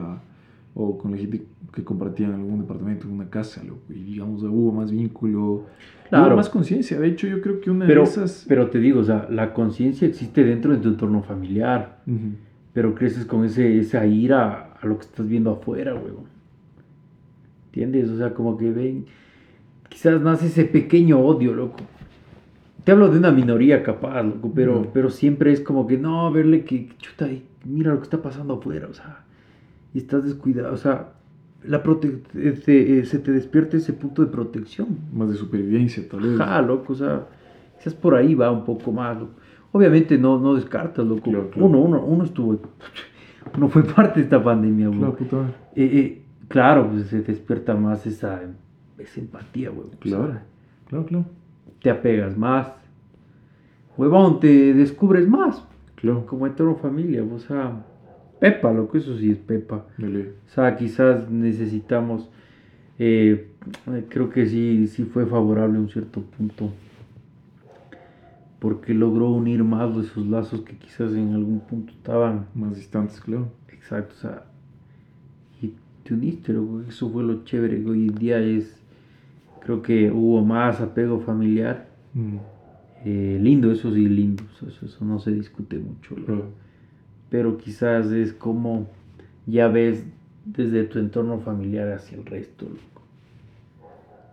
o 0.75 0.99
con 0.99 1.13
la 1.13 1.17
gente 1.17 1.43
que 1.73 1.83
compartían 1.83 2.35
algún 2.35 2.61
departamento, 2.61 3.09
una 3.09 3.29
casa, 3.31 3.65
loco, 3.65 3.81
y 3.91 3.95
digamos, 4.03 4.43
hubo 4.43 4.73
más 4.73 4.91
vínculo, 4.93 5.65
Claro. 6.09 6.29
hubo 6.29 6.37
más 6.37 6.49
conciencia. 6.51 7.01
De 7.01 7.09
hecho, 7.09 7.27
yo 7.27 7.41
creo 7.41 7.61
que 7.61 7.71
una 7.71 7.87
Pero, 7.87 8.03
de 8.03 8.09
esas... 8.09 8.45
pero 8.47 8.69
te 8.71 8.79
digo, 8.79 9.01
o 9.01 9.05
sea, 9.05 9.27
la 9.31 9.55
conciencia 9.55 10.07
existe 10.07 10.45
dentro 10.45 10.73
de 10.73 10.79
tu 10.79 10.89
entorno 10.89 11.23
familiar, 11.23 12.03
Ujú. 12.07 12.35
pero 12.73 12.95
creces 12.95 13.25
con 13.25 13.45
ese, 13.45 13.79
esa 13.79 14.07
ira 14.07 14.75
a 14.81 14.87
lo 14.87 14.99
que 14.99 15.05
estás 15.07 15.27
viendo 15.27 15.51
afuera, 15.51 15.95
weón. 15.95 16.27
¿Entiendes? 17.67 18.09
O 18.11 18.17
sea, 18.19 18.35
como 18.35 18.57
que 18.57 18.71
ven, 18.71 19.07
quizás 19.89 20.21
nace 20.21 20.47
ese 20.47 20.65
pequeño 20.65 21.19
odio, 21.21 21.55
loco. 21.55 21.77
Te 22.85 22.93
hablo 22.93 23.09
de 23.09 23.19
una 23.19 23.33
minoría 23.33 23.83
capaz, 23.83 24.23
loco, 24.23 24.53
pero, 24.55 24.87
pero 24.93 25.11
siempre 25.11 25.53
es 25.53 25.61
como 25.61 25.87
que 25.87 25.99
no, 25.99 26.31
verle 26.31 26.65
que, 26.65 26.89
chuta, 26.99 27.27
y 27.29 27.45
mira 27.65 27.91
lo 27.93 27.99
que 27.99 28.05
está 28.05 28.23
pasando 28.23 28.55
afuera, 28.55 28.87
o 28.89 28.95
sea, 28.95 29.25
y 29.93 29.99
estás 29.99 30.25
descuidado, 30.25 30.73
o 30.73 30.77
sea, 30.77 31.09
la 31.65 31.83
prote- 31.83 32.21
eh, 32.37 32.53
te- 32.65 32.99
eh, 33.01 33.05
se 33.07 33.19
te 33.19 33.33
despierta 33.33 33.77
ese 33.77 33.93
punto 33.93 34.25
de 34.25 34.31
protección. 34.31 34.87
Más 35.13 35.29
de 35.31 35.35
supervivencia, 35.37 36.09
tal 36.09 36.21
vez. 36.21 36.39
Ajá, 36.39 36.63
loco, 36.63 36.93
o 36.93 36.97
sea, 36.97 37.27
quizás 37.79 37.95
por 37.95 38.15
ahí 38.15 38.35
va 38.37 38.53
un 38.53 38.65
poco 38.65 38.93
más, 38.93 39.19
loco. 39.19 39.33
Obviamente 39.73 40.17
no, 40.17 40.39
no 40.39 40.55
descartas, 40.55 41.05
loco. 41.05 41.23
Claro, 41.29 41.51
claro. 41.51 41.67
Uno, 41.67 41.81
uno, 41.81 42.05
uno 42.05 42.23
estuvo, 42.25 42.61
uno 43.57 43.69
fue 43.69 43.83
parte 43.83 44.21
de 44.21 44.25
esta 44.25 44.41
pandemia. 44.43 44.91
Claro. 44.91 45.17
Eh, 45.75 45.91
eh, 45.93 46.23
claro, 46.47 46.89
pues 46.89 47.09
se 47.09 47.21
despierta 47.23 47.75
más 47.75 48.07
esa, 48.07 48.43
esa 48.99 49.21
empatía, 49.21 49.71
güey. 49.71 49.89
Claro, 50.01 50.39
claro, 50.89 51.07
claro. 51.07 51.25
te 51.83 51.91
apegas 51.91 52.37
más. 52.37 52.73
Huevón, 53.97 54.41
te 54.41 54.75
descubres 54.75 55.29
más. 55.29 55.65
Claro. 55.97 56.27
Como 56.27 56.47
entorno 56.47 56.77
familia, 56.77 57.25
o 57.25 57.39
sea, 57.39 57.83
Pepa, 58.39 58.71
loco, 58.73 58.99
eso 58.99 59.17
sí 59.17 59.31
es 59.31 59.39
Pepa. 59.39 59.87
O 59.99 60.51
sea, 60.51 60.77
quizás 60.77 61.31
necesitamos, 61.31 62.29
eh, 62.99 63.51
creo 64.09 64.29
que 64.31 64.47
sí, 64.47 64.87
sí 64.89 65.05
fue 65.05 65.25
favorable 65.27 65.79
a 65.79 65.81
un 65.81 65.89
cierto 65.89 66.21
punto, 66.21 66.71
porque 68.59 68.93
logró 68.93 69.31
unir 69.31 69.65
más 69.65 69.95
de 69.97 70.03
esos 70.03 70.27
lazos 70.27 70.61
que 70.63 70.77
quizás 70.77 71.13
en 71.15 71.33
algún 71.33 71.61
punto 71.61 71.93
estaban, 71.93 72.47
Más 72.55 72.77
distantes, 72.77 73.21
claro. 73.21 73.49
exacto, 73.73 74.15
o 74.17 74.21
sea, 74.21 74.45
y 75.63 75.73
te 76.05 76.13
uniste, 76.15 76.55
eso 76.89 77.11
fue 77.11 77.23
lo 77.23 77.45
chévere, 77.45 77.83
que 77.83 77.91
hoy 77.91 78.09
en 78.09 78.15
día 78.17 78.39
es, 78.39 78.83
creo 79.67 79.83
que 79.83 80.13
hubo 80.13 80.45
más 80.45 80.81
apego 80.81 81.19
familiar, 81.19 81.89
Mm, 82.15 82.37
eh, 83.05 83.39
lindo, 83.43 83.73
eso 83.73 83.93
sí, 83.93 84.07
lindo, 84.09 84.45
eso, 84.65 84.87
eso- 84.87 85.05
no 85.05 85.19
se 85.19 85.33
discute 85.33 85.77
mucho, 85.79 86.15
pero 87.29 87.59
quizás 87.59 88.11
es 88.13 88.33
como 88.33 88.87
ya 89.45 89.67
ves 89.69 90.07
desde 90.45 90.85
tu 90.85 90.99
entorno 91.01 91.41
familiar 91.41 91.91
hacia 91.93 92.17
el 92.17 92.25
resto, 92.25 92.65
loco. 92.67 93.03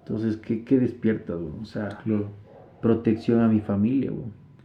Entonces, 0.06 0.38
¿qué, 0.38 0.64
qué 0.64 0.80
despiertas, 0.80 1.38
güey? 1.40 1.54
O 1.62 1.66
sea, 1.66 1.90
Claro. 2.04 2.28
protección 2.80 3.42
a 3.42 3.48
mi 3.48 3.60
familia. 3.60 4.12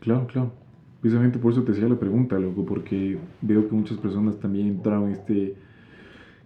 Claro, 0.01 0.27
claro. 0.27 0.53
Precisamente 1.01 1.39
por 1.39 1.53
eso 1.53 1.63
te 1.63 1.73
hacía 1.73 1.89
la 1.89 1.99
pregunta, 1.99 2.39
loco, 2.39 2.65
porque 2.65 3.17
veo 3.41 3.67
que 3.69 3.75
muchas 3.75 3.97
personas 3.99 4.39
también 4.39 4.67
entraron 4.69 5.07
en 5.09 5.13
este 5.15 5.55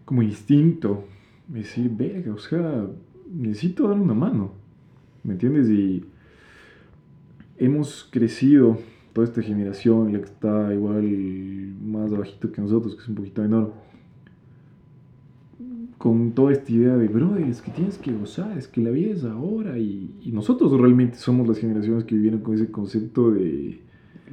como 0.04 0.22
instinto, 0.22 1.04
decir, 1.48 1.90
verga, 1.90 2.32
o 2.34 2.38
sea, 2.38 2.86
necesito 3.34 3.88
dar 3.88 3.98
una 3.98 4.14
mano, 4.14 4.52
¿me 5.24 5.32
entiendes? 5.32 5.68
Y 5.68 6.04
hemos 7.58 8.08
crecido, 8.10 8.78
toda 9.12 9.26
esta 9.26 9.42
generación, 9.42 10.12
la 10.12 10.18
que 10.20 10.24
está 10.26 10.72
igual 10.74 11.04
más 11.84 12.12
abajito 12.12 12.50
que 12.50 12.60
nosotros, 12.60 12.94
que 12.94 13.02
es 13.02 13.08
un 13.08 13.14
poquito 13.14 13.42
menor, 13.42 13.72
con 15.98 16.32
toda 16.32 16.52
esta 16.52 16.72
idea 16.72 16.96
de, 16.96 17.06
brother, 17.08 17.46
es 17.46 17.62
que 17.62 17.70
tienes 17.70 17.96
que 17.98 18.12
gozar, 18.12 18.58
es 18.58 18.66
que 18.66 18.80
la 18.80 18.90
vida 18.90 19.12
es 19.12 19.24
ahora, 19.24 19.78
y, 19.78 20.10
y 20.22 20.32
nosotros 20.32 20.72
realmente 20.80 21.16
somos 21.16 21.46
las 21.46 21.58
generaciones 21.58 22.04
que 22.04 22.14
vivieron 22.16 22.40
con 22.40 22.54
ese 22.54 22.70
concepto 22.70 23.30
de, 23.30 23.80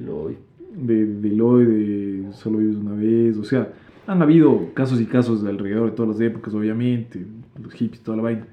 Lo- 0.04 0.32
de, 0.74 1.06
del 1.06 1.40
hoy, 1.40 1.64
de 1.66 2.28
solo 2.32 2.58
vives 2.58 2.76
una 2.76 2.94
vez, 2.94 3.36
o 3.36 3.44
sea, 3.44 3.72
han 4.06 4.22
habido 4.22 4.72
casos 4.74 5.00
y 5.00 5.06
casos 5.06 5.42
de 5.42 5.50
alrededor 5.50 5.90
de 5.90 5.96
todas 5.96 6.16
las 6.16 6.20
épocas, 6.20 6.52
obviamente, 6.54 7.24
los 7.62 7.72
hippies, 7.74 8.02
toda 8.02 8.16
la 8.16 8.22
vaina. 8.24 8.46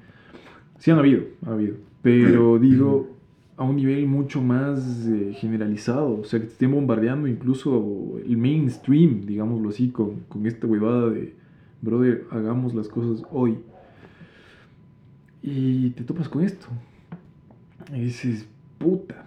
Sí 0.78 0.90
han 0.90 0.98
habido, 0.98 1.24
ha 1.46 1.52
habido, 1.52 1.76
pero 2.02 2.58
digo, 2.60 3.08
a 3.56 3.64
un 3.64 3.76
nivel 3.76 4.06
mucho 4.06 4.40
más 4.40 5.06
eh, 5.06 5.34
generalizado, 5.34 6.20
o 6.20 6.24
sea, 6.24 6.38
que 6.40 6.46
te 6.46 6.52
estén 6.52 6.70
bombardeando 6.70 7.26
incluso 7.26 8.18
el 8.24 8.36
mainstream, 8.36 9.22
digámoslo 9.26 9.70
así, 9.70 9.90
con, 9.90 10.20
con 10.28 10.46
esta 10.46 10.66
huevada 10.66 11.10
de, 11.10 11.34
brother, 11.82 12.26
hagamos 12.30 12.74
las 12.74 12.88
cosas 12.88 13.26
hoy. 13.30 13.58
Y 15.42 15.90
te 15.90 16.04
topas 16.04 16.28
con 16.28 16.42
esto. 16.42 16.66
Y 17.92 18.00
dices, 18.00 18.48
puta, 18.78 19.26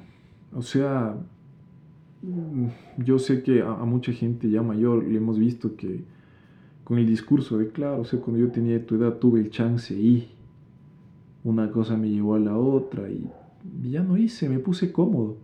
o 0.53 0.61
sea, 0.61 1.15
mm, 2.21 2.67
yo 3.03 3.17
sé 3.19 3.43
que 3.43 3.61
a, 3.61 3.71
a 3.71 3.85
mucha 3.85 4.11
gente 4.11 4.49
ya 4.49 4.61
mayor 4.61 5.03
le 5.03 5.17
hemos 5.17 5.39
visto 5.39 5.75
que 5.75 6.03
con 6.83 6.99
el 6.99 7.07
discurso 7.07 7.57
de, 7.57 7.69
claro, 7.69 8.01
o 8.01 8.05
sea, 8.05 8.19
cuando 8.19 8.39
yo 8.39 8.51
tenía 8.51 8.85
tu 8.85 8.95
edad 8.95 9.17
tuve 9.17 9.39
el 9.39 9.49
chance 9.49 9.93
y 9.93 10.29
una 11.43 11.71
cosa 11.71 11.97
me 11.97 12.09
llevó 12.09 12.35
a 12.35 12.39
la 12.39 12.57
otra 12.57 13.09
y 13.09 13.29
ya 13.89 14.03
no 14.03 14.17
hice, 14.17 14.49
me 14.49 14.59
puse 14.59 14.91
cómodo. 14.91 15.37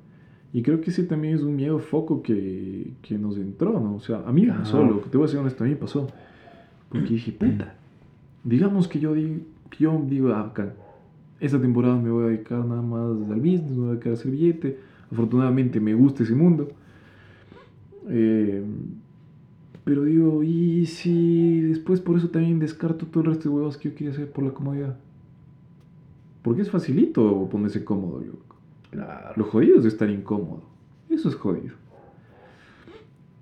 Y 0.54 0.64
creo 0.64 0.82
que 0.82 0.92
ese 0.92 1.04
también 1.04 1.36
es 1.36 1.42
un 1.42 1.56
miedo 1.56 1.78
foco 1.80 2.22
que, 2.22 2.94
que 3.02 3.18
nos 3.18 3.38
entró, 3.38 3.80
¿no? 3.80 3.96
O 3.96 4.00
sea, 4.00 4.24
a 4.26 4.32
mí 4.32 4.46
me 4.46 4.54
pasó, 4.54 4.80
Ajá. 4.80 4.88
lo 4.90 5.04
que 5.04 5.10
te 5.10 5.18
voy 5.18 5.26
a 5.26 5.28
ser 5.28 5.40
honesto, 5.40 5.64
a 5.64 5.68
mí 5.68 5.74
me 5.74 5.80
pasó. 5.80 6.08
Porque 6.90 7.10
dije, 7.10 7.32
puta, 7.34 7.76
digamos 8.44 8.88
que 8.88 9.00
yo, 9.00 9.14
digo, 9.14 9.40
que 9.70 9.84
yo 9.84 10.02
digo, 10.08 10.34
ah, 10.34 10.48
acá, 10.48 10.74
esta 11.40 11.60
temporada 11.60 11.98
me 11.98 12.10
voy 12.10 12.26
a 12.26 12.28
dedicar 12.30 12.66
nada 12.66 12.82
más 12.82 13.02
al 13.30 13.40
business, 13.42 13.72
me 13.72 13.78
voy 13.78 13.88
a 13.88 13.92
dedicar 13.92 14.12
a 14.12 14.16
hacer 14.16 14.32
billete. 14.32 14.80
Afortunadamente 15.12 15.80
me 15.80 15.94
gusta 15.94 16.24
ese 16.24 16.34
mundo. 16.34 16.70
Eh, 18.10 18.64
pero 19.84 20.04
digo, 20.04 20.44
¿y 20.44 20.86
si 20.86 21.62
después 21.62 22.00
por 22.00 22.18
eso 22.18 22.30
también 22.30 22.60
descarto 22.60 23.06
todo 23.06 23.22
el 23.24 23.30
resto 23.30 23.50
de 23.50 23.56
huevos 23.56 23.78
que 23.78 23.90
yo 23.90 23.96
quería 23.96 24.12
hacer 24.12 24.32
por 24.32 24.44
la 24.44 24.52
comodidad? 24.52 24.98
Porque 26.42 26.62
es 26.62 26.72
facilito 26.72 27.48
ponerse 27.50 27.84
cómodo. 27.84 28.24
Claro. 28.92 29.34
Lo 29.36 29.44
jodido 29.46 29.80
es 29.80 29.86
estar 29.86 30.10
incómodo. 30.10 30.64
Eso 31.10 31.30
es 31.30 31.36
jodido. 31.36 31.76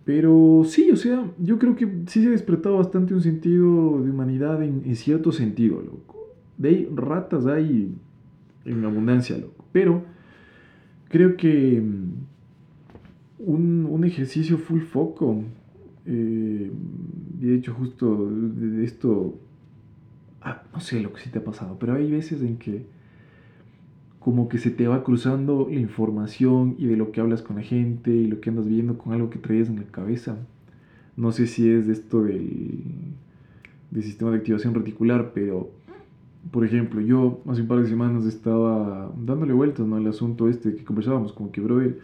Pero 0.05 0.63
sí, 0.65 0.91
o 0.91 0.95
sea, 0.95 1.25
yo 1.39 1.57
creo 1.57 1.75
que 1.75 1.87
sí 2.07 2.21
se 2.21 2.27
ha 2.27 2.31
despertado 2.31 2.77
bastante 2.77 3.15
un 3.15 3.21
sentido 3.21 4.01
de 4.03 4.11
humanidad 4.11 4.61
en, 4.63 4.83
en 4.85 4.95
cierto 4.95 5.31
sentido, 5.31 5.81
loco. 5.81 6.35
De 6.57 6.69
ahí 6.69 6.89
ratas 6.93 7.47
hay 7.47 7.91
en 8.65 8.85
abundancia, 8.85 9.35
loco. 9.37 9.65
Pero 9.71 10.03
creo 11.09 11.35
que 11.35 11.81
mm, 11.81 12.11
un, 13.39 13.87
un 13.89 14.03
ejercicio 14.03 14.57
full 14.59 14.81
foco, 14.81 15.43
eh, 16.05 16.71
y 17.41 17.45
de 17.45 17.55
hecho 17.55 17.73
justo 17.73 18.29
de 18.29 18.83
esto, 18.83 19.39
ah, 20.45 20.63
no 20.73 20.79
sé 20.79 21.01
lo 21.01 21.11
que 21.11 21.21
sí 21.21 21.29
te 21.29 21.39
ha 21.39 21.43
pasado, 21.43 21.77
pero 21.79 21.95
hay 21.95 22.09
veces 22.09 22.41
en 22.41 22.57
que 22.57 22.85
como 24.19 24.47
que 24.49 24.57
se 24.57 24.71
te 24.71 24.87
va 24.87 25.03
cruzando 25.03 25.67
la 25.69 25.79
información 25.79 26.75
y 26.79 26.87
de 26.87 26.97
lo 26.97 27.11
que 27.11 27.21
hablas 27.21 27.41
con 27.41 27.57
la 27.57 27.61
gente 27.61 28.11
y 28.11 28.27
lo 28.27 28.39
que 28.39 28.49
andas 28.49 28.67
viendo 28.67 28.97
con 28.97 29.13
algo 29.13 29.29
que 29.29 29.37
traías 29.37 29.69
en 29.69 29.75
la 29.75 29.83
cabeza. 29.83 30.37
No 31.15 31.31
sé 31.31 31.45
si 31.47 31.69
es 31.69 31.87
de 31.87 31.93
esto 31.93 32.23
del, 32.23 32.83
del 33.91 34.03
sistema 34.03 34.31
de 34.31 34.37
activación 34.37 34.73
reticular, 34.73 35.31
pero 35.33 35.69
por 36.51 36.65
ejemplo, 36.65 37.01
yo 37.01 37.41
hace 37.47 37.61
un 37.61 37.67
par 37.67 37.81
de 37.81 37.87
semanas 37.87 38.25
estaba 38.25 39.11
dándole 39.17 39.53
vueltas 39.53 39.85
¿no? 39.85 39.95
al 39.95 40.07
asunto 40.07 40.47
este 40.47 40.75
que 40.75 40.83
conversábamos, 40.83 41.33
como 41.33 41.51
que, 41.51 41.61
brother, 41.61 41.99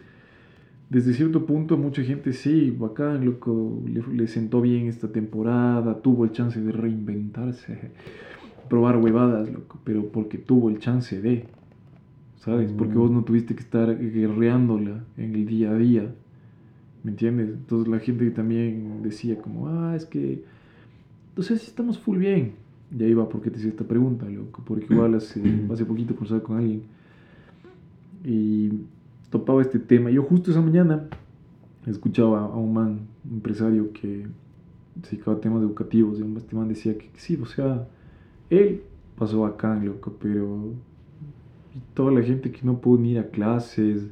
desde 0.92 1.14
cierto 1.14 1.46
punto 1.46 1.78
mucha 1.78 2.02
gente 2.02 2.34
sí, 2.34 2.70
bacán, 2.70 3.24
loco, 3.24 3.82
le, 3.86 4.02
le 4.14 4.28
sentó 4.28 4.60
bien 4.60 4.88
esta 4.88 5.10
temporada, 5.10 6.02
tuvo 6.02 6.24
el 6.24 6.32
chance 6.32 6.60
de 6.60 6.70
reinventarse, 6.70 7.92
probar 8.68 8.98
huevadas, 8.98 9.50
loco, 9.50 9.78
pero 9.84 10.08
porque 10.08 10.36
tuvo 10.36 10.68
el 10.68 10.78
chance 10.80 11.18
de, 11.22 11.46
¿sabes? 12.36 12.72
Porque 12.72 12.94
Mm. 12.94 12.98
vos 12.98 13.10
no 13.10 13.24
tuviste 13.24 13.54
que 13.54 13.62
estar 13.62 13.98
guerreándola 13.98 15.02
en 15.16 15.34
el 15.34 15.46
día 15.46 15.70
a 15.70 15.76
día, 15.76 16.14
¿me 17.04 17.12
entiendes? 17.12 17.48
Entonces 17.48 17.88
la 17.88 17.98
gente 17.98 18.30
también 18.30 19.02
decía 19.02 19.38
como, 19.38 19.68
ah, 19.68 19.94
es 19.96 20.04
que, 20.04 20.44
entonces 21.30 21.66
estamos 21.66 21.98
full 21.98 22.18
bien. 22.18 22.52
Y 22.94 23.02
ahí 23.02 23.14
va 23.14 23.26
porque 23.30 23.50
te 23.50 23.58
hice 23.58 23.68
esta 23.68 23.84
pregunta, 23.84 24.28
loco, 24.28 24.62
porque 24.66 24.84
igual 24.90 25.14
hace, 25.14 25.40
hace 25.72 25.86
poquito 25.86 26.14
conversaba 26.14 26.42
con 26.42 26.58
alguien 26.58 26.82
y 28.24 28.70
topaba 29.32 29.62
este 29.62 29.80
tema. 29.80 30.10
Yo 30.10 30.22
justo 30.22 30.52
esa 30.52 30.60
mañana 30.60 31.08
escuchaba 31.86 32.44
a 32.44 32.56
un 32.56 32.72
man, 32.72 33.08
un 33.24 33.34
empresario 33.34 33.92
que 33.92 34.26
se 35.02 35.16
dedicaba 35.16 35.38
a 35.38 35.40
temas 35.40 35.62
educativos, 35.62 36.20
y 36.20 36.36
este 36.36 36.54
man 36.54 36.68
decía 36.68 36.96
que 36.96 37.10
sí, 37.14 37.36
o 37.42 37.46
sea, 37.46 37.88
él 38.50 38.82
pasó 39.16 39.44
acá, 39.46 39.74
loco, 39.82 40.14
pero 40.20 40.74
y 41.74 41.80
toda 41.94 42.12
la 42.12 42.22
gente 42.22 42.52
que 42.52 42.60
no 42.62 42.78
pudo 42.78 43.00
ni 43.00 43.12
ir 43.12 43.18
a 43.18 43.30
clases, 43.30 44.06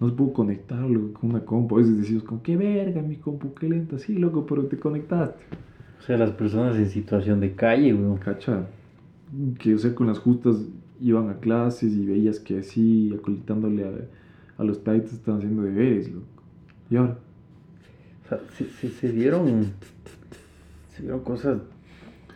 no 0.00 0.08
se 0.08 0.14
pudo 0.14 0.32
conectar 0.32 0.80
loco, 0.80 1.20
con 1.20 1.30
una 1.30 1.44
compu. 1.44 1.76
A 1.76 1.78
veces 1.78 1.98
decimos, 1.98 2.24
como, 2.24 2.42
qué 2.42 2.56
verga, 2.56 3.02
mi 3.02 3.16
compu, 3.16 3.52
qué 3.54 3.68
lenta. 3.68 3.98
Sí, 3.98 4.14
loco, 4.14 4.46
pero 4.46 4.64
te 4.64 4.78
conectaste. 4.78 5.44
O 6.00 6.02
sea, 6.02 6.16
las 6.16 6.30
personas 6.32 6.76
en 6.76 6.88
situación 6.88 7.40
de 7.40 7.54
calle, 7.54 7.94
weón. 7.94 8.16
Cacha. 8.16 8.66
Que, 9.58 9.74
o 9.74 9.78
sea, 9.78 9.94
con 9.94 10.06
las 10.06 10.18
justas 10.18 10.56
iban 11.00 11.28
a 11.28 11.34
clases 11.34 11.92
y 11.92 12.06
veías 12.06 12.40
que 12.40 12.58
así, 12.58 13.14
acolitándole 13.14 13.84
a, 13.84 13.90
a 14.58 14.64
los 14.64 14.82
tights, 14.84 15.12
estaban 15.12 15.40
haciendo 15.40 15.62
deberes, 15.62 16.10
loco. 16.12 16.26
Y 16.90 16.96
ahora, 16.96 17.18
O 18.24 18.28
sea, 18.28 18.40
se, 18.56 18.68
se, 18.68 18.88
se 18.90 19.12
dieron. 19.12 19.72
Se 20.90 21.02
dieron 21.02 21.20
cosas. 21.20 21.58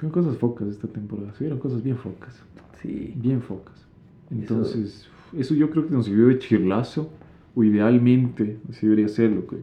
son 0.01 0.11
cosas 0.11 0.37
focas 0.39 0.69
esta 0.69 0.89
temporada. 0.89 1.33
Se 1.35 1.45
vieron 1.45 1.59
cosas 1.59 1.83
bien 1.83 1.97
focas. 1.97 2.43
Sí. 2.81 3.13
Bien 3.17 3.41
focas. 3.43 3.87
Entonces, 4.31 5.09
eso, 5.37 5.55
yo 5.55 5.71
creo 5.71 5.87
que 5.87 5.93
nos 5.95 6.07
sirvió 6.07 6.29
de 6.29 6.39
chirlazo. 6.39 7.11
O 7.55 7.65
idealmente, 7.65 8.59
así 8.69 8.87
debería 8.87 9.09
ser, 9.09 9.31
loco. 9.33 9.57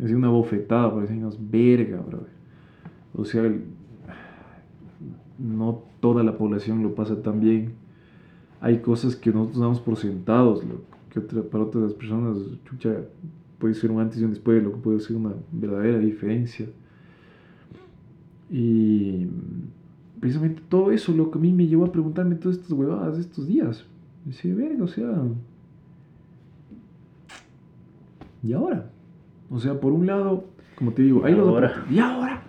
Es 0.00 0.10
una 0.10 0.28
bofetada 0.28 0.90
para 0.90 1.02
decirnos, 1.02 1.38
verga, 1.50 2.00
brother. 2.00 2.32
O 3.14 3.24
sea, 3.24 3.42
el- 3.42 3.62
no 5.38 5.82
toda 6.00 6.22
la 6.22 6.36
población 6.38 6.82
lo 6.82 6.94
pasa 6.94 7.22
tan 7.22 7.40
bien. 7.40 7.72
Hay 8.60 8.78
cosas 8.78 9.14
que 9.16 9.30
nosotros 9.30 9.60
damos 9.60 9.80
por 9.80 9.96
sentados, 9.96 10.64
loco, 10.64 10.93
que 11.14 11.20
otra- 11.20 11.42
para 11.42 11.64
otras 11.64 11.94
personas, 11.94 12.36
chucha, 12.68 12.96
puede 13.58 13.72
ser 13.74 13.90
un 13.90 14.00
antes 14.00 14.20
y 14.20 14.24
un 14.24 14.30
después, 14.30 14.62
lo 14.62 14.72
que 14.72 14.78
puede 14.78 15.00
ser 15.00 15.16
una 15.16 15.32
verdadera 15.52 15.98
diferencia. 15.98 16.66
Y 18.50 19.26
precisamente 20.20 20.60
todo 20.68 20.90
eso 20.90 21.12
lo 21.12 21.30
que 21.30 21.38
a 21.38 21.40
mí 21.40 21.52
me 21.52 21.66
llevó 21.66 21.84
a 21.86 21.92
preguntarme 21.92 22.34
todas 22.34 22.58
estas 22.58 22.72
huevadas 22.72 23.14
de 23.16 23.22
estos 23.22 23.46
días. 23.46 23.84
Decir, 24.24 24.54
verga, 24.54 24.84
o 24.84 24.88
sea. 24.88 25.22
¿Y 28.42 28.52
ahora? 28.52 28.90
O 29.50 29.58
sea, 29.58 29.78
por 29.80 29.92
un 29.92 30.06
lado, 30.06 30.44
como 30.76 30.92
te 30.92 31.02
digo, 31.02 31.24
hay 31.24 31.32
¿Y 31.32 31.36
las 31.36 31.46
ahora? 31.46 31.74
oportun- 31.86 31.92
¿Y 31.94 31.98
ahora? 31.98 32.42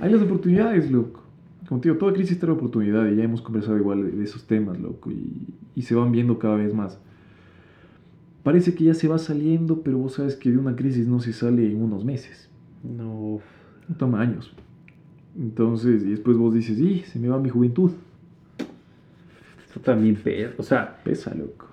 Hay 0.00 0.12
las 0.12 0.22
oportunidades, 0.22 0.90
loco. 0.90 1.22
Como 1.68 1.80
te 1.80 1.88
digo, 1.88 1.98
toda 1.98 2.12
crisis 2.12 2.38
trae 2.38 2.52
oportunidad 2.52 3.06
y 3.10 3.16
ya 3.16 3.24
hemos 3.24 3.42
conversado 3.42 3.76
igual 3.76 4.04
de, 4.04 4.12
de 4.12 4.24
esos 4.24 4.44
temas, 4.46 4.78
loco, 4.80 5.10
y, 5.10 5.48
y 5.74 5.82
se 5.82 5.94
van 5.94 6.12
viendo 6.12 6.38
cada 6.38 6.54
vez 6.56 6.72
más. 6.72 6.98
Parece 8.46 8.76
que 8.76 8.84
ya 8.84 8.94
se 8.94 9.08
va 9.08 9.18
saliendo, 9.18 9.82
pero 9.82 9.98
vos 9.98 10.12
sabes 10.14 10.36
que 10.36 10.52
de 10.52 10.56
una 10.56 10.76
crisis 10.76 11.08
no 11.08 11.18
se 11.18 11.32
sale 11.32 11.66
en 11.66 11.82
unos 11.82 12.04
meses, 12.04 12.48
No. 12.84 13.40
toma 13.98 14.20
años. 14.20 14.54
Entonces, 15.36 16.04
y 16.04 16.10
después 16.10 16.36
vos 16.36 16.54
dices, 16.54 16.78
y 16.78 17.00
se 17.00 17.18
me 17.18 17.26
va 17.26 17.40
mi 17.40 17.48
juventud. 17.48 17.90
Esto 19.66 19.80
también 19.80 20.14
pesa. 20.14 20.54
O 20.58 20.62
sea, 20.62 21.00
Pesa, 21.02 21.34
loco. 21.34 21.66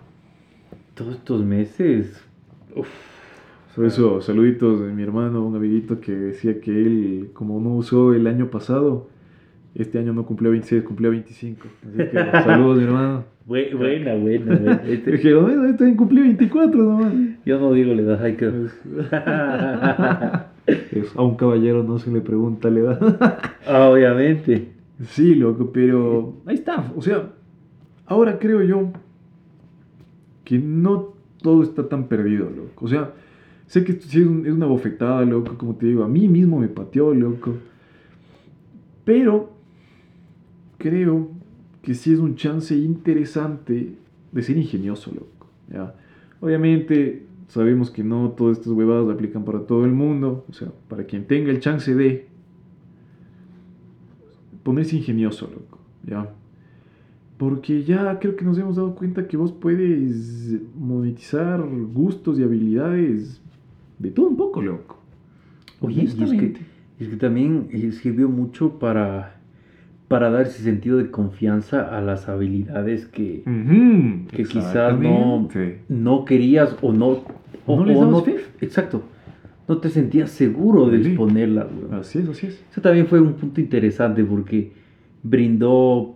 todos 0.96 1.14
estos 1.18 1.46
meses. 1.46 2.20
Uf. 2.76 2.88
Por 3.76 3.86
eso, 3.86 4.20
saluditos 4.22 4.82
de 4.82 4.94
mi 4.94 5.04
hermano, 5.04 5.46
un 5.46 5.56
amiguito 5.56 6.00
que 6.02 6.12
decía 6.12 6.60
que 6.60 6.72
él, 6.72 7.30
como 7.34 7.60
no 7.62 7.76
usó 7.76 8.16
el 8.16 8.26
año 8.26 8.50
pasado, 8.50 9.10
este 9.76 10.00
año 10.00 10.14
no 10.14 10.26
cumplió 10.26 10.52
26, 10.52 10.84
cumplió 10.84 11.10
25. 11.12 11.68
Así 11.88 11.98
que 11.98 12.18
saludos, 12.44 12.78
mi 12.78 12.84
hermano. 12.84 13.24
Bue- 13.48 13.76
Buena, 13.76 14.16
buena, 14.16 14.46
buena. 14.56 14.82
Este- 14.88 15.12
Dije, 15.14 15.34
menos 15.36 15.70
este 15.72 15.86
año 15.86 15.98
cumplí 15.98 16.22
24 16.22 16.84
nomás. 16.84 17.14
yo 17.46 17.60
no 17.60 17.74
digo 17.74 17.94
le 17.94 18.04
das 18.04 18.22
hay 18.22 18.36
que. 18.36 18.46
A 21.16 21.22
un 21.22 21.36
caballero 21.36 21.84
no 21.84 22.00
se 22.00 22.12
le 22.12 22.22
pregunta 22.22 22.70
la 22.70 22.80
edad. 22.80 23.50
Ah, 23.68 23.90
Obviamente. 23.90 24.70
Sí, 25.08 25.36
loco, 25.36 25.72
pero 25.74 26.36
ahí 26.46 26.56
está. 26.56 26.92
O 26.96 27.02
sea, 27.02 27.32
ahora 28.06 28.38
creo 28.40 28.62
yo 28.62 28.92
que 30.46 30.60
no 30.60 31.14
todo 31.42 31.64
está 31.64 31.90
tan 31.90 32.06
perdido, 32.08 32.50
loco. 32.50 32.86
O 32.86 32.88
sea, 32.88 33.12
sé 33.66 33.84
que 33.84 33.94
esto 33.94 34.06
sí 34.08 34.22
es 34.22 34.28
una 34.28 34.66
bofetada, 34.68 35.26
loco, 35.26 35.58
como 35.58 35.76
te 35.76 35.88
digo, 35.88 36.04
a 36.04 36.08
mí 36.08 36.28
mismo 36.30 36.60
me 36.60 36.68
pateó, 36.70 37.14
loco. 37.14 37.56
Pero 39.04 39.52
creo 40.84 41.30
que 41.82 41.94
sí 41.94 42.12
es 42.12 42.20
un 42.20 42.36
chance 42.36 42.76
interesante 42.76 43.96
de 44.34 44.44
ser 44.44 44.58
ingenioso, 44.58 45.12
loco. 45.12 45.48
¿ya? 45.72 45.96
Obviamente 46.42 47.26
sabemos 47.48 47.90
que 47.90 48.04
no 48.04 48.32
todas 48.32 48.58
estas 48.58 48.74
huevadas 48.74 49.10
aplican 49.14 49.46
para 49.46 49.62
todo 49.62 49.86
el 49.86 49.94
mundo. 49.94 50.46
O 50.50 50.54
sea, 50.54 50.68
para 50.90 51.06
quien 51.06 51.26
tenga 51.26 51.52
el 51.52 51.62
chance 51.62 51.96
de 51.96 52.28
ponerse 54.64 54.98
ingenioso, 54.98 55.50
loco, 55.54 55.80
¿ya? 56.06 56.30
Porque 57.38 57.84
ya 57.84 58.20
creo 58.20 58.36
que 58.36 58.44
nos 58.44 58.58
hemos 58.58 58.76
dado 58.76 58.94
cuenta 58.96 59.28
que 59.28 59.38
vos 59.38 59.54
puedes 59.54 60.60
monetizar 60.78 61.66
gustos 61.94 62.40
y 62.40 62.44
habilidades 62.44 63.42
de 64.00 64.12
todo 64.12 64.28
un 64.28 64.38
poco, 64.38 64.62
loco. 64.62 65.00
Oye, 65.80 66.04
y 66.04 66.06
es 66.06 66.14
que, 66.16 66.54
es 67.00 67.08
que 67.08 67.18
también 67.18 67.68
eh, 67.72 67.92
sirvió 67.92 68.30
mucho 68.30 68.80
para, 68.80 69.33
para 70.08 70.30
dar 70.30 70.44
ese 70.44 70.62
sentido 70.64 70.98
de 70.98 71.10
confianza 71.10 71.98
a 71.98 72.02
las 72.02 72.30
habilidades 72.30 73.06
que, 73.08 73.44
Ujú, 73.48 74.28
que 74.36 74.44
quizás 74.44 75.00
no, 75.00 75.48
no 75.90 76.26
querías 76.26 76.76
o 76.82 76.92
no. 76.94 77.22
O, 77.66 77.78
No 77.78 77.86
les 77.86 77.98
o 77.98 78.06
no-. 78.06 78.24
Exacto. 78.62 79.04
No 79.68 79.78
te 79.78 79.90
sentías 79.90 80.30
seguro 80.30 80.90
de 80.90 81.02
Sí. 81.02 81.10
exponerlas, 81.12 81.68
weón. 81.72 81.94
Así 82.00 82.20
es, 82.20 82.28
así 82.30 82.48
es. 82.48 82.64
Eso 82.72 82.82
también 82.82 83.08
fue 83.08 83.22
un 83.22 83.34
punto 83.34 83.62
interesante 83.62 84.24
porque 84.24 84.74
brindó, 85.24 86.16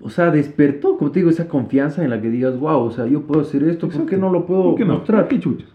o 0.00 0.08
sea, 0.10 0.30
despertó, 0.30 0.96
como 0.98 1.10
te 1.12 1.20
digo, 1.20 1.30
esa 1.30 1.46
confianza 1.48 2.02
en 2.02 2.10
la 2.10 2.20
que 2.20 2.28
digas, 2.30 2.58
wow, 2.58 2.80
o 2.82 2.90
sea, 2.90 3.06
yo 3.06 3.22
puedo 3.22 3.42
hacer 3.42 3.62
esto, 3.64 3.86
¿por 3.88 4.06
qué 4.06 4.16
Exacto. 4.16 4.26
no 4.26 4.32
lo 4.32 4.44
puedo 4.46 4.62
¿Por 4.64 4.74
qué 4.74 4.84
no? 4.84 4.94
mostrar? 4.94 5.28
¿Qué 5.28 5.38
chuchas? 5.38 5.68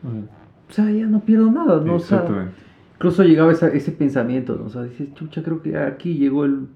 O 0.70 0.74
sea, 0.74 0.92
ya 0.92 1.06
no 1.08 1.22
pierdo 1.22 1.50
nada, 1.52 1.82
¿no? 1.86 1.96
O 1.96 2.00
sea, 2.00 2.52
incluso 2.96 3.24
llegaba 3.24 3.52
esa- 3.54 3.70
ese 3.70 3.92
pensamiento, 3.94 4.56
¿no? 4.58 4.66
O 4.66 4.70
sea, 4.70 4.84
dices, 4.84 5.14
chucha, 5.14 5.42
creo 5.42 5.62
que 5.62 5.78
aquí 5.78 6.16
llegó 6.16 6.44
el, 6.46 6.68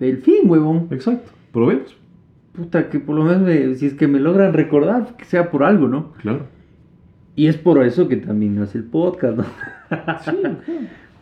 el 0.00 0.18
fin, 0.18 0.40
huevón. 0.44 0.88
Exacto. 0.90 1.30
Probemos. 1.52 1.96
Puta, 2.52 2.88
que 2.88 3.00
por 3.00 3.16
lo 3.16 3.24
menos 3.24 3.42
me- 3.42 3.74
si 3.74 3.86
es 3.86 3.94
que 3.94 4.08
me 4.08 4.18
logran 4.18 4.52
recordar, 4.54 5.16
que 5.16 5.24
sea 5.24 5.50
por 5.50 5.62
algo, 5.62 5.88
¿no? 5.88 6.12
Claro. 6.22 6.46
Y 7.34 7.48
es 7.48 7.56
por 7.58 7.82
eso 7.84 8.08
que 8.08 8.16
también 8.16 8.58
hace 8.58 8.78
el 8.78 8.84
podcast, 8.84 9.36
¿no? 9.38 9.44
Sí, 10.24 10.30
claro. 10.40 10.56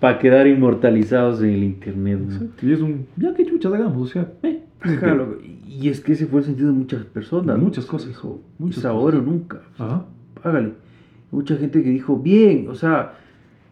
Para 0.00 0.18
quedar 0.18 0.46
inmortalizados 0.46 1.42
en 1.42 1.50
el 1.50 1.64
internet, 1.64 2.18
¿no? 2.20 2.32
Exacto. 2.34 2.66
Y 2.66 2.72
es 2.72 2.80
un, 2.80 3.06
ya 3.16 3.34
qué 3.34 3.44
chuchas 3.46 3.72
hagamos, 3.72 4.10
o 4.10 4.12
sea, 4.12 4.30
eh. 4.42 4.60
Lo- 5.02 5.38
y 5.66 5.88
es 5.88 6.00
que 6.00 6.12
ese 6.12 6.26
fue 6.26 6.40
el 6.40 6.46
sentido 6.46 6.68
de 6.68 6.74
muchas 6.74 7.04
personas. 7.04 7.58
Muchas 7.58 7.87
cosas, 7.87 8.08
Dijo, 8.08 8.40
muchas 8.58 8.84
ahora 8.84 9.18
o 9.18 9.22
nunca. 9.22 9.62
Ajá. 9.78 10.04
Hágale. 10.42 10.72
Mucha 11.32 11.56
gente 11.56 11.82
que 11.82 11.90
dijo, 11.90 12.18
bien, 12.18 12.68
o 12.68 12.74
sea, 12.74 13.14